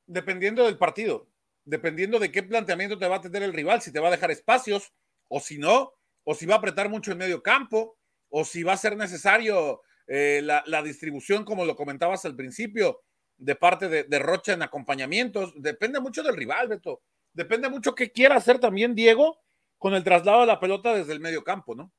[0.06, 1.28] dependiendo del partido,
[1.64, 4.30] dependiendo de qué planteamiento te va a tener el rival, si te va a dejar
[4.30, 4.92] espacios
[5.28, 5.92] o si no,
[6.24, 7.98] o si va a apretar mucho en medio campo,
[8.30, 13.02] o si va a ser necesario eh, la, la distribución, como lo comentabas al principio,
[13.44, 15.52] de parte de, Rocha en acompañamientos.
[15.56, 17.02] Depende mucho del rival, Beto.
[17.32, 19.38] Depende mucho qué quiera hacer también Diego
[19.78, 21.92] con el traslado de la pelota desde el medio campo, ¿no?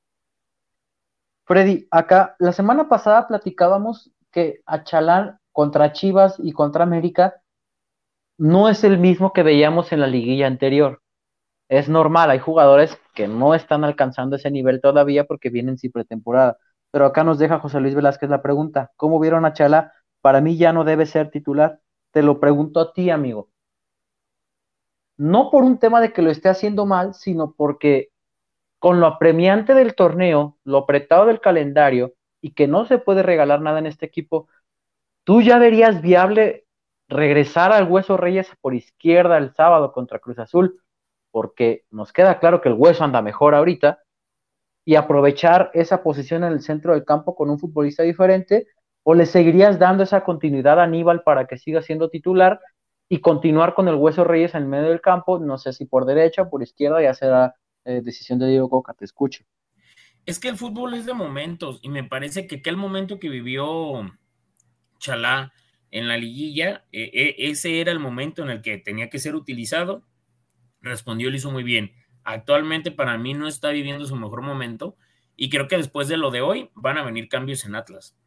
[1.43, 7.35] Freddy, acá la semana pasada platicábamos que Achalán contra Chivas y contra América
[8.37, 11.03] no es el mismo que veíamos en la liguilla anterior.
[11.69, 16.57] Es normal, hay jugadores que no están alcanzando ese nivel todavía porque vienen sin pretemporada.
[16.89, 19.93] Pero acá nos deja José Luis Velázquez la pregunta: ¿cómo vieron a Chalá
[20.25, 21.81] para mí ya no debe ser titular.
[22.09, 23.51] Te lo pregunto a ti, amigo.
[25.17, 28.09] No por un tema de que lo esté haciendo mal, sino porque
[28.79, 33.61] con lo apremiante del torneo, lo apretado del calendario y que no se puede regalar
[33.61, 34.47] nada en este equipo,
[35.25, 36.65] tú ya verías viable
[37.07, 40.81] regresar al Hueso Reyes por izquierda el sábado contra Cruz Azul,
[41.29, 43.99] porque nos queda claro que el Hueso anda mejor ahorita,
[44.85, 48.65] y aprovechar esa posición en el centro del campo con un futbolista diferente
[49.07, 52.59] ¿O le seguirías dando esa continuidad a Aníbal para que siga siendo titular
[53.07, 55.37] y continuar con el Hueso Reyes en el medio del campo?
[55.37, 57.53] No sé si por derecha o por izquierda, ya será
[57.83, 59.43] eh, decisión de Diego Coca, te escucho.
[60.25, 64.11] Es que el fútbol es de momentos y me parece que aquel momento que vivió
[64.97, 65.53] Chalá
[65.91, 69.35] en la liguilla, eh, eh, ese era el momento en el que tenía que ser
[69.35, 70.01] utilizado.
[70.81, 71.91] Respondió, lo hizo muy bien.
[72.23, 74.97] Actualmente para mí no está viviendo su mejor momento
[75.35, 78.17] y creo que después de lo de hoy van a venir cambios en Atlas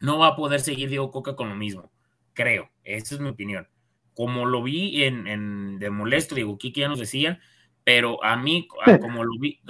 [0.00, 1.90] no va a poder seguir Diego Coca con lo mismo,
[2.32, 3.68] creo, esa es mi opinión.
[4.14, 7.40] Como lo vi en, en de molesto, digo, Kiki ya nos decía,
[7.84, 8.66] pero a mí,
[9.00, 9.60] como lo vi,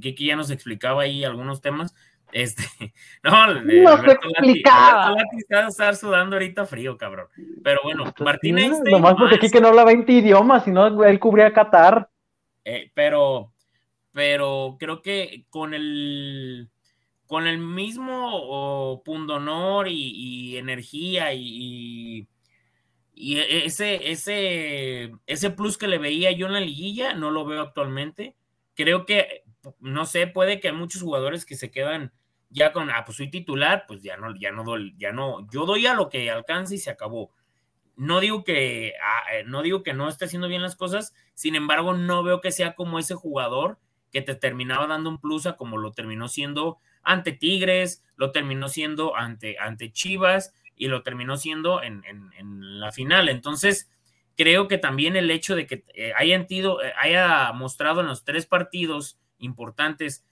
[0.00, 1.94] Kiki ya nos explicaba ahí algunos temas,
[2.32, 2.64] este,
[3.22, 5.14] no, no se explicaba.
[5.38, 7.28] está estar sudando ahorita frío, cabrón.
[7.62, 8.80] Pero bueno, Pues Martínez.
[8.84, 12.08] Sí, nomás porque Kiki no habla 20 idiomas, sino él cubría Qatar.
[12.64, 13.52] Eh, pero,
[14.12, 16.70] pero creo que con el
[17.32, 22.28] con el mismo oh, pundonor y, y energía y,
[23.14, 27.62] y, ese, ese, ese plus que le veía yo en la liguilla, no lo veo
[27.62, 28.36] actualmente.
[28.74, 29.44] Creo que,
[29.80, 32.12] no sé, puede que hay muchos jugadores que se quedan
[32.50, 35.64] ya con, ah, pues soy titular, pues ya no, ya no doy, ya no, yo
[35.64, 37.30] doy a lo que alcance y se acabó.
[37.96, 41.54] no digo que ah, eh, no digo que no esté haciendo bien las cosas, sin
[41.54, 43.78] embargo, no veo que sea como ese jugador
[44.12, 48.68] que te terminaba dando un plus a como lo terminó siendo ante Tigres, lo terminó
[48.68, 52.02] siendo ante, ante Chivas y lo terminó siendo en,
[52.80, 53.28] la final.
[53.28, 53.90] Entonces,
[54.36, 58.46] creo que también el hecho de que eh, haya, eh, haya mostrado en los tres
[58.46, 60.24] partidos importantes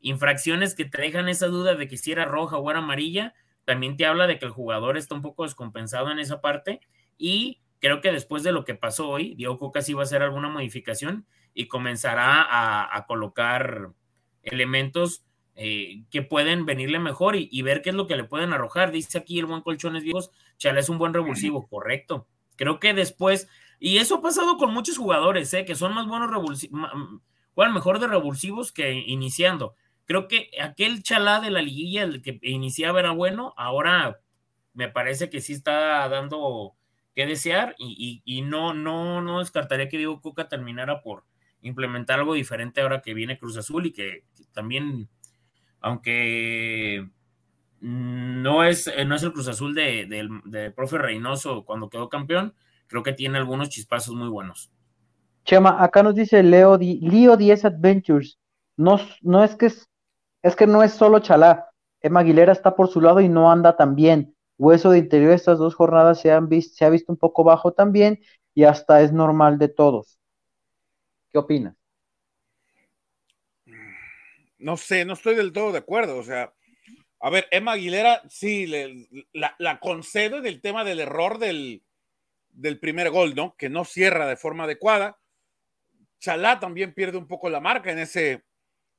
[0.00, 3.96] infracciones que te dejan esa duda de que si era roja o era amarilla, también
[3.96, 6.80] te habla de que el jugador está un poco descompensado en esa parte
[7.18, 10.22] y creo que después de lo que pasó hoy, Diego Coca sí va a hacer
[10.22, 12.46] alguna modificación y comenzará
[12.94, 13.90] a, colocar
[14.42, 15.24] elementos
[15.56, 18.92] eh, que pueden venirle mejor y, ver qué es lo que le pueden arrojar.
[18.92, 22.28] Dice aquí el buen Colchones Viejos, Chala es un buen revulsivo, correcto.
[22.56, 23.48] Creo que después,
[23.80, 25.64] y eso ha pasado con muchos jugadores, ¿eh?
[25.64, 26.90] que son más buenos revulsivos,
[27.54, 29.74] juegan mejor de revulsivos que iniciando.
[30.04, 34.20] Creo que aquel Chalá de la liguilla, el que iniciaba era bueno, ahora
[34.74, 36.77] me parece que sí está dando
[37.18, 41.24] que desear y, no, no, no descartaría que Diego Coca terminara por
[41.62, 45.08] implementar algo diferente ahora que viene Cruz Azul y que, también,
[45.80, 47.08] aunque
[47.80, 52.54] no es, no es el Cruz Azul de, profe Reynoso cuando quedó campeón,
[52.86, 54.70] creo que tiene algunos chispazos muy buenos.
[55.44, 58.38] Chema, acá nos dice Leo, Leo 10 Adventures.
[58.76, 59.88] No, no es que es,
[60.44, 61.68] es que no es solo Chalá.
[62.00, 64.36] Emma Aguilera está por su lado y no anda tan bien.
[64.58, 67.72] Hueso de interior estas dos jornadas se, han visto, se ha visto un poco bajo
[67.72, 68.20] también
[68.54, 70.18] y hasta es normal de todos.
[71.30, 71.76] ¿Qué opinas?
[74.58, 76.18] No sé, no estoy del todo de acuerdo.
[76.18, 76.52] O sea,
[77.20, 78.66] a ver, Emma Aguilera, sí,
[79.32, 81.84] la, la, concedo del tema del error del,
[82.48, 83.54] del primer gol, ¿no?
[83.56, 85.18] Que no cierra de forma adecuada.
[86.18, 88.42] Chalá también pierde un poco la marca en ese,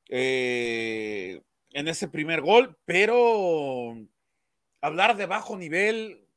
[0.08, 1.42] eh,
[1.72, 3.98] en ese primer gol, pero
[4.82, 6.28] hablar de bajo nivel,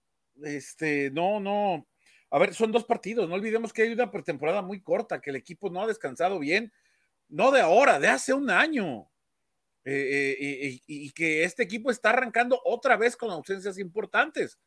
[0.43, 1.87] este, no, no.
[2.31, 5.37] A ver, son dos partidos, no olvidemos que hay una pretemporada muy corta, que el
[5.37, 6.73] equipo no ha descansado bien,
[7.29, 9.09] no de ahora, de hace un año.
[9.85, 14.59] Eh, eh, y, que este equipo está arrancando otra vez con ausencias importantes.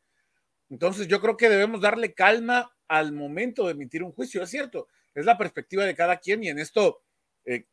[0.68, 4.88] Entonces yo creo que debemos darle calma al momento de emitir un juicio, es cierto,
[5.14, 7.02] es la perspectiva de cada quien y en esto
[7.46, 7.66] eh,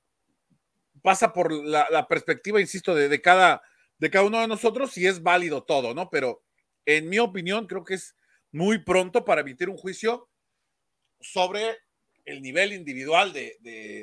[1.01, 3.61] pasa por la, perspectiva, insisto, de, cada,
[4.03, 6.09] de cada uno de nosotros y es válido todo, ¿no?
[6.09, 6.41] Pero
[6.85, 8.17] en mi opinión creo que es
[8.51, 10.27] muy pronto para emitir un juicio
[11.21, 11.77] sobre
[12.25, 13.57] el nivel individual de,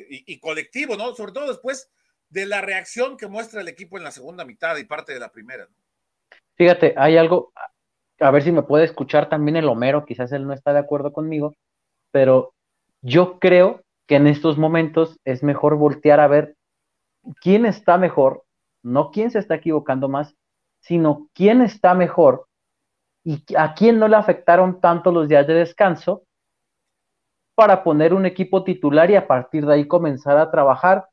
[0.09, 1.15] y, colectivo, ¿no?
[1.15, 1.93] Sobre todo después
[2.31, 5.31] de la reacción que muestra el equipo en la segunda mitad y parte de la
[5.33, 5.69] primera.
[6.55, 7.53] Fíjate, hay algo,
[8.21, 11.13] a ver si me puede escuchar también el Homero, quizás él no está de acuerdo
[11.13, 11.55] conmigo,
[12.11, 12.55] pero
[13.03, 16.57] yo creo que en estos momentos es mejor voltear a ver
[17.43, 18.45] quién está mejor,
[18.83, 20.37] no quién se está equivocando más,
[20.81, 22.47] sino quién está mejor
[23.25, 26.25] y a quién no le afectaron tanto los días de descanso
[27.55, 31.09] para poner un equipo titular y a partir de ahí comenzar a trabajar,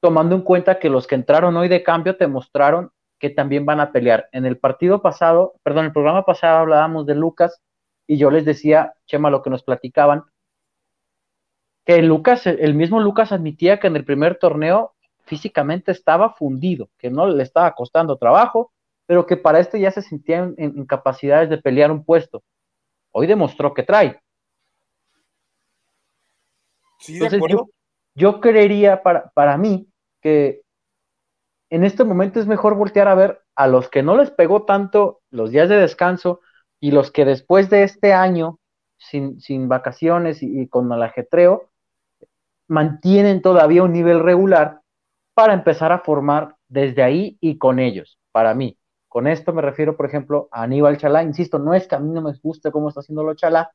[0.00, 3.78] tomando en cuenta que los que entraron hoy de cambio te mostraron que también van
[3.78, 4.28] a pelear.
[4.32, 7.62] En el partido pasado, perdón, el programa pasado hablábamos de Lucas
[8.08, 10.24] y yo les decía, Chema, lo que nos platicaban,
[11.86, 17.10] que Lucas, el mismo Lucas admitía que en el primer torneo físicamente estaba fundido, que
[17.10, 18.72] no le estaba costando trabajo,
[19.06, 22.42] pero que para este ya se sentía en, capacidades de pelear un puesto.
[23.12, 24.20] Hoy demostró que trae.
[26.98, 27.68] Sí, de acuerdo.
[28.14, 29.88] Yo, creería para, para mí
[30.20, 30.62] que
[31.70, 35.20] en este momento es mejor voltear a ver a los que no les pegó tanto
[35.30, 36.40] los días de descanso
[36.78, 38.58] y los que después de este año,
[38.98, 41.70] sin, sin vacaciones y, y, con el ajetreo,
[42.68, 44.81] mantienen todavía un nivel regular
[45.34, 48.78] para empezar a formar desde ahí y con ellos, para mí.
[49.08, 51.22] Con esto me refiero, por ejemplo, a Aníbal Chalá.
[51.22, 53.72] Insisto, no es que a mí no me guste cómo está haciendo lo Chalá,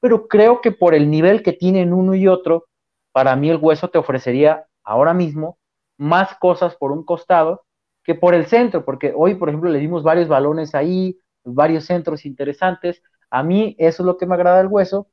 [0.00, 2.66] pero creo que por el nivel que tienen uno y otro,
[3.12, 5.58] para mí el hueso te ofrecería ahora mismo
[5.98, 7.64] más cosas por un costado
[8.04, 12.24] que por el centro, porque hoy, por ejemplo, le dimos varios balones ahí, varios centros
[12.24, 13.02] interesantes.
[13.30, 15.08] A mí eso es lo que me agrada del hueso,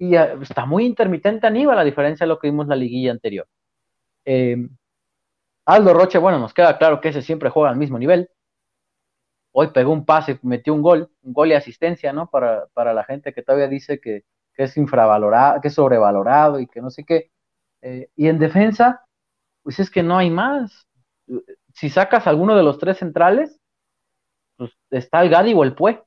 [0.00, 3.12] y ah, está muy intermitente Aníbal, a diferencia de lo que vimos en la liguilla
[3.12, 3.46] anterior.
[4.24, 4.68] Eh,
[5.66, 8.30] Aldo Roche, bueno, nos queda claro que ese siempre juega al mismo nivel.
[9.52, 12.28] Hoy pegó un pase, metió un gol, un gol y asistencia, ¿no?
[12.30, 14.24] Para, la gente que todavía dice que,
[14.56, 17.30] es infravalorado, que es sobrevalorado y que no sé qué.
[17.80, 19.06] Eh, y en defensa,
[19.62, 20.86] pues es que no hay más.
[21.72, 23.58] Si sacas alguno de los tres centrales,
[24.56, 26.04] pues está el Gadi o el Pue.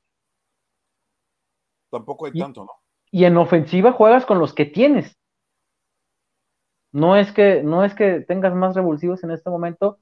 [1.90, 2.70] Tampoco hay tanto, ¿no?
[3.14, 5.16] y en ofensiva juegas con los que tienes.
[6.94, 9.98] No es que, no es que tengas más revulsivos en este momento,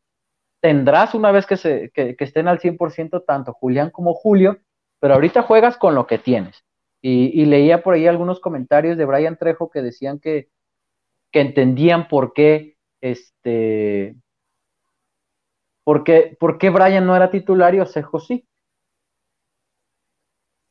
[0.61, 4.59] tendrás una vez que, se, que, estén al 100% tanto Julián como Julio,
[5.01, 6.66] pero ahorita juegas con lo que tienes.
[7.01, 10.51] Y, leía por ahí algunos comentarios de Brian Trejo que decían que,
[11.32, 14.14] que entendían por qué este
[15.84, 18.47] por qué, por qué Brian no era titular y Osejo sí.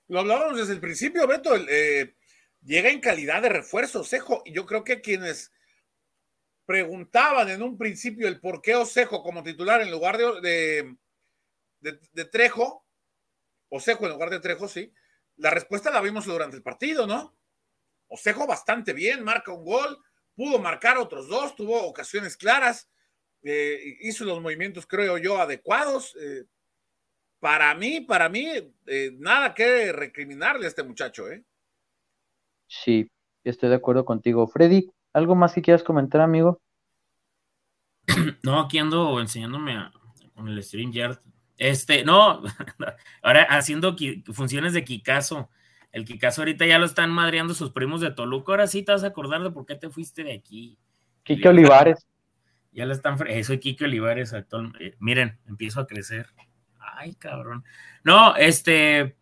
[0.07, 1.55] Lo hablábamos desde el principio, Beto.
[1.55, 2.15] Eh,
[2.61, 4.43] llega en calidad de refuerzo Osejo.
[4.45, 5.51] Y yo creo que quienes
[6.66, 10.95] preguntaban en un principio el por qué Osejo como titular en lugar de,
[11.80, 12.86] de, Trejo,
[13.70, 14.93] Osejo en lugar de Trejo, sí,
[15.38, 17.36] la respuesta la vimos durante el partido, ¿no?
[18.07, 19.97] Osejo bastante bien, marca un gol,
[20.36, 22.89] pudo marcar otros dos, tuvo ocasiones claras,
[23.43, 26.16] eh, hizo los movimientos, creo yo, adecuados.
[26.20, 26.45] Eh,
[27.39, 28.47] para mí, para mí,
[28.86, 31.43] eh, nada que recriminarle a este muchacho, ¿eh?
[32.68, 33.09] Sí,
[33.43, 34.47] estoy de acuerdo contigo.
[34.47, 36.59] Freddy, ¿algo más que quieras comentar, amigo?
[38.43, 39.78] No, aquí ando enseñándome
[40.34, 41.20] con el StreamYard
[41.62, 42.41] este, no,
[43.22, 43.95] ahora haciendo
[44.34, 45.51] funciones de Kikazo.
[45.91, 48.53] El Kikazo ahorita ya lo están madreando sus primos de Toluca.
[48.53, 50.80] Ahora sí te vas a acordar de por qué te fuiste de aquí.
[51.22, 52.07] Kike Olivares.
[52.72, 53.16] Ya lo están.
[53.28, 54.74] Eh, soy Kike Olivares actual.
[54.80, 56.30] Eh, miren, empiezo a crecer.
[56.80, 57.64] Ay, cabrón.
[58.03, 59.16] No, este.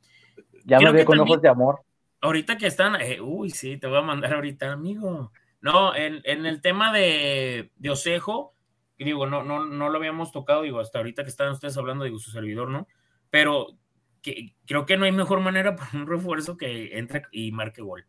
[0.64, 1.82] Ya me veo con ojos de amor.
[2.22, 3.02] Ahorita que están.
[3.02, 5.34] Eh, uy, sí, te voy a mandar ahorita, amigo.
[5.62, 8.56] No, en, en el tema de, Osejo
[8.98, 12.20] digo, no, no, no lo habíamos tocado, digo, hasta ahorita que estaban ustedes hablando, digo,
[12.20, 12.88] su servidor, ¿no?
[13.30, 13.78] Pero
[14.22, 18.06] que, creo que no hay mejor manera para un refuerzo que entre y marque gol.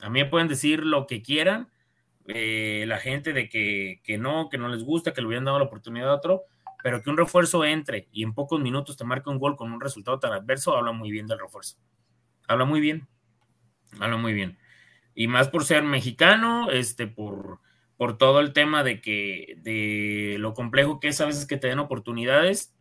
[0.00, 1.70] A mí me pueden decir lo que quieran,
[2.26, 5.58] eh, la gente de que, que, no, que no les gusta, que le hubieran dado
[5.58, 6.42] la oportunidad a otro,
[6.82, 9.80] pero que un refuerzo entre y en pocos minutos te marque un gol con un
[9.80, 11.76] resultado tan adverso, habla muy bien del refuerzo.
[12.48, 13.06] Habla muy bien.
[14.00, 14.58] Habla muy bien.
[15.14, 17.60] Y más por ser mexicano, este, por
[18.02, 21.68] por todo el tema de que de lo complejo que es a veces que te
[21.68, 22.74] den oportunidades,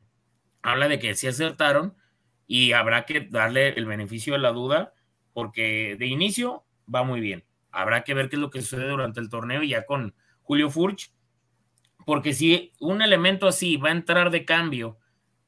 [0.63, 1.95] habla de que sí acertaron
[2.47, 4.95] y habrá que darle el beneficio de la duda
[5.33, 7.45] porque de inicio va muy bien.
[7.71, 11.13] Habrá que ver qué es lo que sucede durante el torneo ya con Julio Furch,
[12.03, 14.97] porque si un elemento así va a entrar de cambio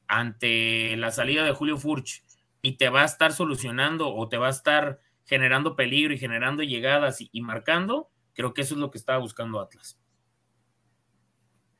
[0.06, 2.22] ante la salida de Julio Furch
[2.62, 6.62] y te va a estar solucionando o te va a estar generando peligro y generando
[6.62, 9.98] llegadas y marcando, Creo que eso es lo que estaba buscando Atlas.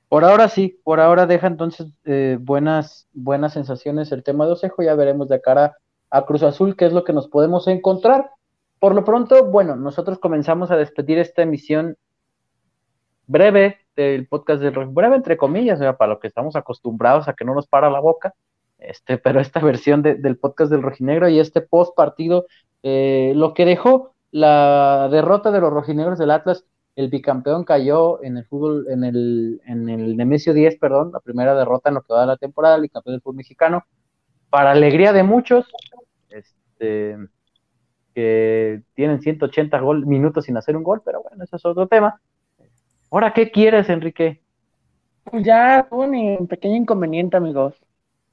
[0.08, 4.82] Por ahora sí, por ahora deja entonces eh, buenas, buenas sensaciones el tema de Osejo,
[4.82, 5.76] ya veremos de cara
[6.10, 8.30] a Cruz Azul qué es lo que nos podemos encontrar.
[8.78, 11.96] Por lo pronto, bueno, nosotros comenzamos a despedir esta emisión
[13.26, 17.44] breve del podcast del breve entre comillas, o para lo que estamos acostumbrados a que
[17.44, 18.34] no nos para la boca,
[18.78, 22.46] este, pero esta versión del podcast del rojinegro y este post partido,
[22.86, 26.66] eh, lo que dejó la derrota de los rojinegros del Atlas,
[26.96, 31.54] el bicampeón cayó en el fútbol, en el, en el Nemesio 10, perdón, la primera
[31.54, 33.86] derrota en lo que va de la temporada, el bicampeón del fútbol mexicano,
[34.50, 35.66] para alegría de muchos,
[36.28, 37.16] este,
[38.14, 42.20] que tienen 180 gol, minutos sin hacer un gol, pero bueno, eso es otro tema.
[43.10, 44.42] Ahora, ¿qué quieres, Enrique?
[45.24, 47.74] Pues ya un pequeño inconveniente, amigos.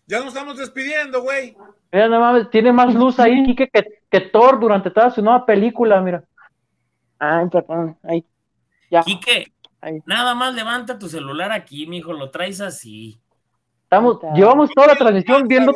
[0.08, 1.56] Ya nos estamos despidiendo, güey.
[1.92, 5.46] Mira, no mames, tiene más luz ahí, Kike, que, que Thor durante toda su nueva
[5.46, 6.24] película, mira.
[7.20, 8.26] Ay, perdón, ahí.
[8.89, 9.04] Ya.
[9.04, 9.54] Quique,
[10.06, 13.22] nada más levanta tu celular aquí, mijo, lo traes así.
[13.84, 15.74] Estamos, llevamos toda la transmisión viendo,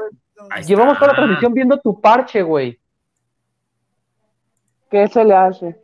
[0.66, 2.80] llevamos toda la transmisión viendo tu parche, güey.
[4.90, 5.82] ¿Qué se le hace?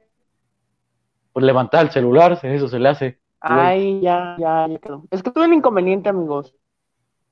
[1.33, 3.19] Pues levantar el celular, eso se le hace.
[3.41, 5.03] Ay, ya, ya, ya quedó.
[5.11, 6.55] Es que tuve un inconveniente, amigos.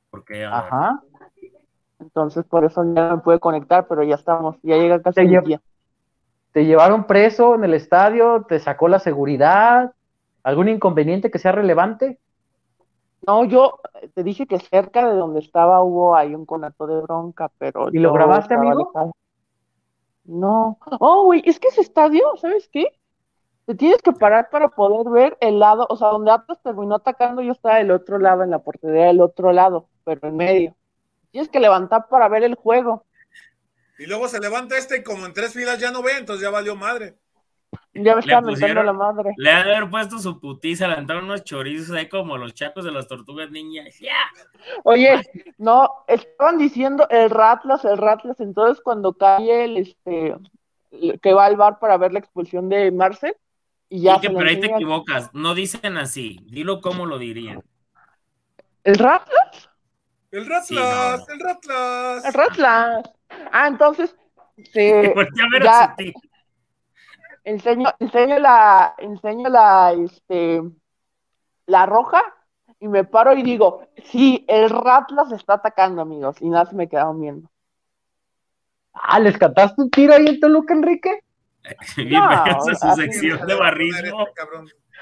[0.10, 0.44] ¿Por qué?
[0.44, 1.02] Ajá.
[2.00, 5.44] Entonces por eso ya no me pude conectar, pero ya estamos, ya llega casi el
[5.44, 5.62] día.
[6.52, 8.46] ¿Te llevaron preso en el estadio?
[8.48, 9.94] ¿Te sacó la seguridad?
[10.44, 12.18] ¿Algún inconveniente que sea relevante?
[13.28, 13.80] No, yo
[14.14, 17.90] te dije que cerca de donde estaba hubo ahí un conato de bronca, pero.
[17.92, 18.92] ¿Y lo grabaste, amigo?
[20.24, 20.78] No.
[21.00, 22.88] Oh, güey, es que ese estadio, ¿sabes qué?
[23.66, 27.42] Te tienes que parar para poder ver el lado, o sea, donde Atlas terminó atacando,
[27.42, 30.76] yo estaba del otro lado, en la portería del otro lado, pero en medio.
[31.32, 33.06] Tienes que levantar para ver el juego.
[33.98, 36.50] Y luego se levanta este y como en tres filas ya no ve, entonces ya
[36.50, 37.18] valió madre.
[37.94, 39.34] Ya me está metiendo la madre.
[39.38, 42.92] Le han haber puesto su putiza, le han unos chorizos ahí como los chacos de
[42.92, 44.00] las tortugas niñas.
[44.84, 45.22] Oye,
[45.58, 50.36] no, estaban diciendo el Ratlas, el Ratlas, entonces cuando cae el este
[51.22, 53.36] que va al bar para ver la expulsión de Marcel
[53.90, 54.20] y ya.
[54.20, 57.64] que, pero ahí te equivocas, no dicen así, dilo como lo dirían.
[58.84, 59.69] ¿El Ratlas?
[60.32, 62.26] El Ratlas, el Ratlas.
[62.26, 63.10] El Ratlas.
[63.52, 64.16] Ah, entonces.
[65.64, 65.96] ya,
[67.44, 70.62] enseño, enseño la, enseño la, este,
[71.66, 72.22] la roja
[72.80, 76.38] y me paro y digo, sí, el Ratlas está atacando, amigos.
[76.42, 77.50] Y nada, se me quedaron viendo.
[78.94, 81.24] Ah, ¿les cantaste un tiro ahí en Toluca, Enrique?
[81.98, 84.28] Bienvenidos a su sección de barrismo.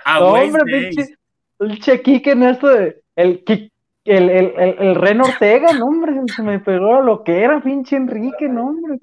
[0.06, 1.18] A no, hombre, pinche,
[1.60, 3.44] el chequique en esto de el,
[4.08, 7.98] el, el, el, el Ren Ortega, no, hombre, se me pegó lo que era, pinche
[7.98, 8.98] Enrique, no, hombre.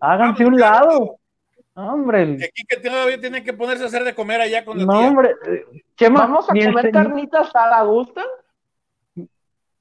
[0.00, 1.18] Háganse un lado.
[1.74, 2.22] hombre.
[2.22, 2.50] El...
[2.54, 5.34] Quique todavía tiene que ponerse a hacer de comer allá con la No, hombre.
[5.96, 8.22] Chema, ¿Vamos a comer carnitas a la gusta?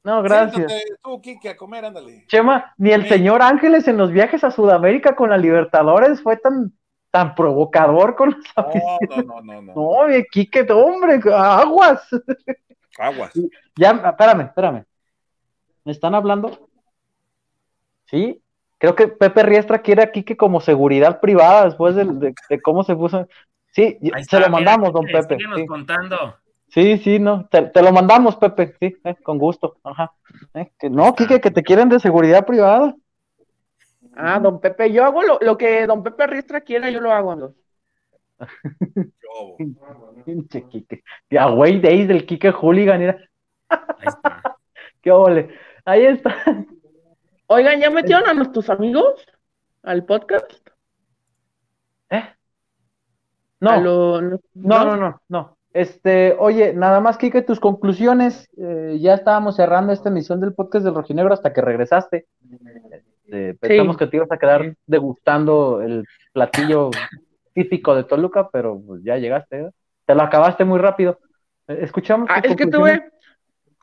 [0.03, 0.73] No, gracias.
[1.01, 2.25] tú, Kike, a comer, ándale.
[2.27, 6.73] Chema, ni el señor Ángeles en los viajes a Sudamérica con la Libertadores fue tan,
[7.11, 9.73] tan provocador con los no, no, no, no, no.
[9.73, 12.01] No, Kike, hombre, aguas.
[12.99, 13.31] Aguas.
[13.75, 14.85] Ya, espérame, espérame.
[15.85, 16.69] ¿Me están hablando?
[18.05, 18.41] Sí.
[18.77, 22.95] Creo que Pepe Riestra quiere a Kike como seguridad privada después de, de, cómo se
[22.95, 23.27] puso.
[23.71, 23.97] Sí,
[24.27, 25.37] se lo mandamos, don Pepe.
[25.37, 25.65] Sí.
[25.65, 26.35] contando.
[26.69, 30.11] Sí, sí, no, te, lo mandamos, Pepe, sí, eh, con gusto, ajá.
[30.53, 32.95] Eh, que no, Kike, que te quieren de seguridad privada.
[34.15, 37.35] Ah, don Pepe, yo hago lo, lo que don Pepe Riestra quiera, yo lo hago.
[37.35, 37.53] ¿no?
[40.25, 41.03] Pinche Kike.
[41.29, 43.01] Ya, güey, Days del Kike Hooligan.
[43.01, 43.15] Ahí
[44.05, 44.57] está.
[45.01, 45.49] Qué ole.
[45.85, 46.35] Ahí está.
[47.47, 49.25] Oigan, ¿ya metieron a nuestros amigos
[49.83, 50.51] al podcast?
[52.09, 52.23] ¿Eh?
[53.59, 53.81] No.
[53.81, 54.21] no,
[54.53, 55.57] no, no, no.
[55.71, 58.49] Este, oye, nada más, Kike, tus conclusiones.
[58.57, 62.27] Eh, ya estábamos cerrando esta emisión del podcast del Rojinegro hasta que regresaste.
[63.31, 66.89] Eh, pensamos que te ibas a quedar degustando el platillo
[67.53, 69.59] típico de Toluca, pero pues ya llegaste.
[69.59, 69.71] ¿eh?
[70.05, 71.19] Te lo acabaste muy rápido.
[71.67, 72.27] Eh, escuchamos.
[72.31, 73.11] Ah, es que tuve,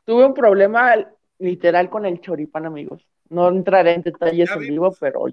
[0.05, 0.95] tuve un problema
[1.39, 3.07] literal con el choripán, amigos.
[3.29, 5.25] No entraré en detalles en vivo, pero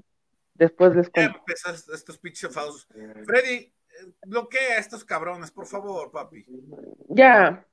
[0.55, 1.41] después les cuento.
[1.93, 2.55] estos pinches
[3.24, 3.72] Freddy,
[4.26, 6.45] bloquea a estos cabrones, por favor, papi.
[7.09, 7.66] Ya,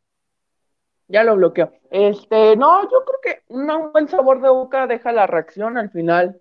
[1.07, 1.73] ya lo bloqueo.
[1.89, 6.40] Este, no, yo creo que un buen sabor de boca deja la reacción al final.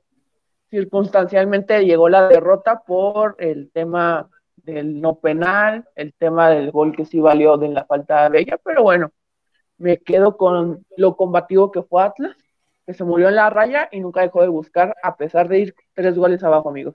[0.71, 7.05] Circunstancialmente llegó la derrota por el tema del no penal, el tema del gol que
[7.05, 9.11] sí valió de la falta de Bella, pero bueno,
[9.79, 12.37] me quedo con lo combativo que fue Atlas,
[12.87, 15.75] que se murió en la raya y nunca dejó de buscar, a pesar de ir
[15.95, 16.95] tres goles abajo, amigos.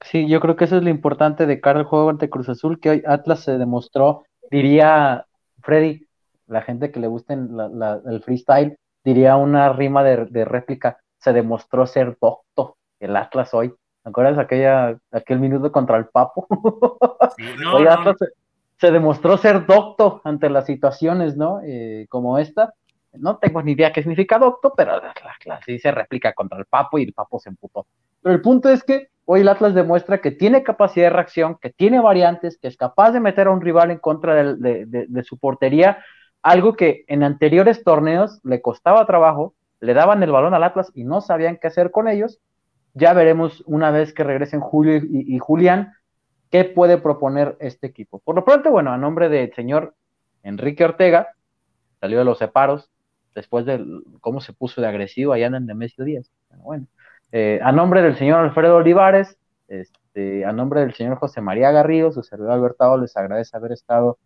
[0.00, 2.78] Sí, yo creo que eso es lo importante de cara al juego ante Cruz Azul,
[2.78, 5.26] que hoy Atlas se demostró, diría
[5.62, 6.06] Freddy,
[6.46, 12.18] la gente que le guste el freestyle, diría una rima de, réplica, se demostró ser
[12.20, 13.70] docto el Atlas hoy.
[13.70, 16.46] ¿te acuerdas aquella, aquel minuto contra el Papo?
[16.50, 18.16] hoy Atlas
[18.76, 21.60] se, demostró ser docto ante las situaciones, ¿no?
[21.64, 22.74] Eh, como esta.
[23.14, 25.00] No tengo ni idea qué significa docto, pero
[25.64, 27.86] sí se réplica contra el Papo y el Papo se emputó.
[28.20, 31.70] Pero el punto es que hoy el Atlas demuestra que tiene capacidad de reacción, que
[31.70, 36.04] tiene variantes, que es capaz de meter a un rival en contra de, su portería,
[36.42, 39.54] algo que en anteriores torneos le costaba trabajo,
[39.84, 42.40] le daban el balón al Atlas y no sabían qué hacer con ellos.
[42.94, 45.92] Ya veremos una vez que regresen Julio y, Julián
[46.50, 48.20] qué puede proponer este equipo.
[48.20, 49.94] Por lo pronto, bueno, a nombre del señor
[50.42, 51.28] Enrique Ortega,
[52.00, 52.90] salió de los separos,
[53.34, 53.84] después de
[54.20, 56.30] cómo se puso de agresivo, allá en Messi Díaz.
[56.58, 56.86] Bueno,
[57.32, 62.12] eh, a nombre del señor Alfredo Olivares, este, a nombre del señor José María Garrido,
[62.12, 64.18] su servidor Albertado, les agradece haber estado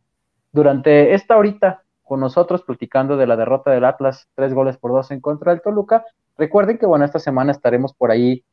[0.52, 5.10] durante esta horita con nosotros platicando de la derrota del Atlas, tres goles por dos
[5.10, 6.04] en contra del Toluca.
[6.36, 8.44] Recuerden que, bueno, esta semana estaremos por ahí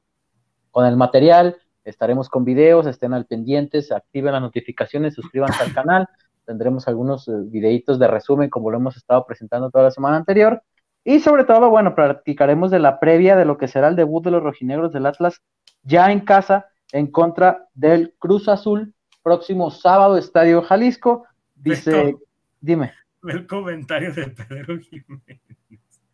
[0.72, 6.10] con el material, estaremos con videos, estén al pendientes, activen las notificaciones, suscríbanse al canal,
[6.46, 10.62] tendremos algunos eh, videitos de resumen como lo hemos estado presentando toda la semana anterior
[11.04, 14.32] y sobre todo, bueno, platicaremos de la previa de lo que será el debut de
[14.32, 15.42] los rojinegros del Atlas
[15.84, 21.26] ya en casa en contra del Cruz Azul, próximo sábado, Estadio Jalisco.
[21.56, 22.16] Dice,
[22.60, 22.92] dime.
[23.28, 25.40] El comentario de Pedro Jiménez.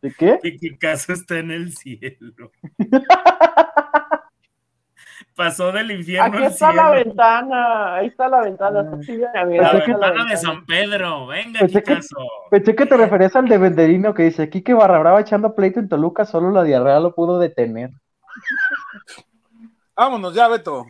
[0.01, 0.39] ¿De qué?
[0.41, 2.51] Que tu casa está en el cielo.
[5.35, 8.83] Pasó del infierno Aquí está la ventana, ahí está la ventana.
[8.83, 11.99] la ventana de San Pedro, venga, pensé que,
[12.49, 15.79] pensé que te referías al de Venderino que dice aquí que Barra Brava echando pleito
[15.79, 17.91] en Toluca, solo la diarrea lo pudo detener.
[19.95, 20.85] Vámonos ya, Beto.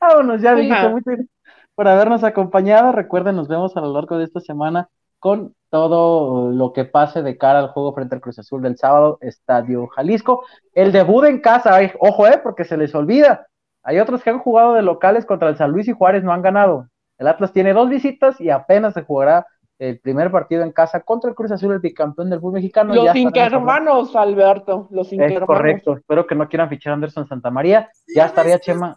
[0.00, 1.26] Vámonos ya, Muchas gracias
[1.74, 2.92] por habernos acompañado.
[2.92, 4.88] Recuerden, nos vemos a lo largo de esta semana
[5.20, 9.18] con todo lo que pase de cara al juego frente al Cruz Azul del sábado,
[9.20, 10.44] Estadio Jalisco.
[10.74, 13.46] El debut en casa, ojo, eh, porque se les olvida.
[13.82, 16.42] Hay otros que han jugado de locales contra el San Luis y Juárez, no han
[16.42, 16.88] ganado.
[17.18, 19.46] El Atlas tiene dos visitas y apenas se jugará
[19.78, 22.94] el primer partido en casa contra el Cruz Azul, el bicampeón del fútbol mexicano.
[22.94, 27.88] Los hermanos, Alberto, los Es correcto, espero que no quieran fichar a Anderson Santamaría.
[28.14, 28.94] Ya estaría Chema.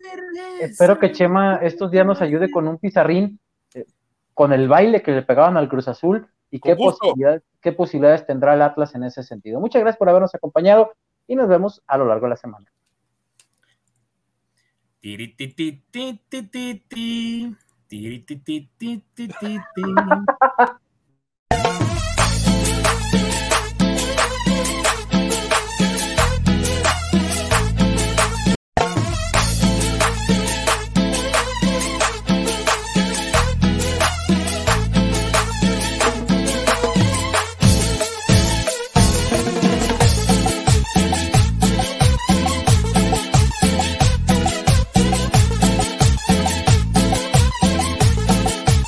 [0.59, 3.39] Espero que Chema estos días nos ayude con un pizarrín,
[4.33, 6.75] con el baile que le pegaban al Cruz Azul y qué,
[7.61, 9.59] qué posibilidades tendrá el Atlas en ese sentido.
[9.59, 10.93] Muchas gracias por habernos acompañado
[11.27, 12.71] y nos vemos a lo largo de la semana.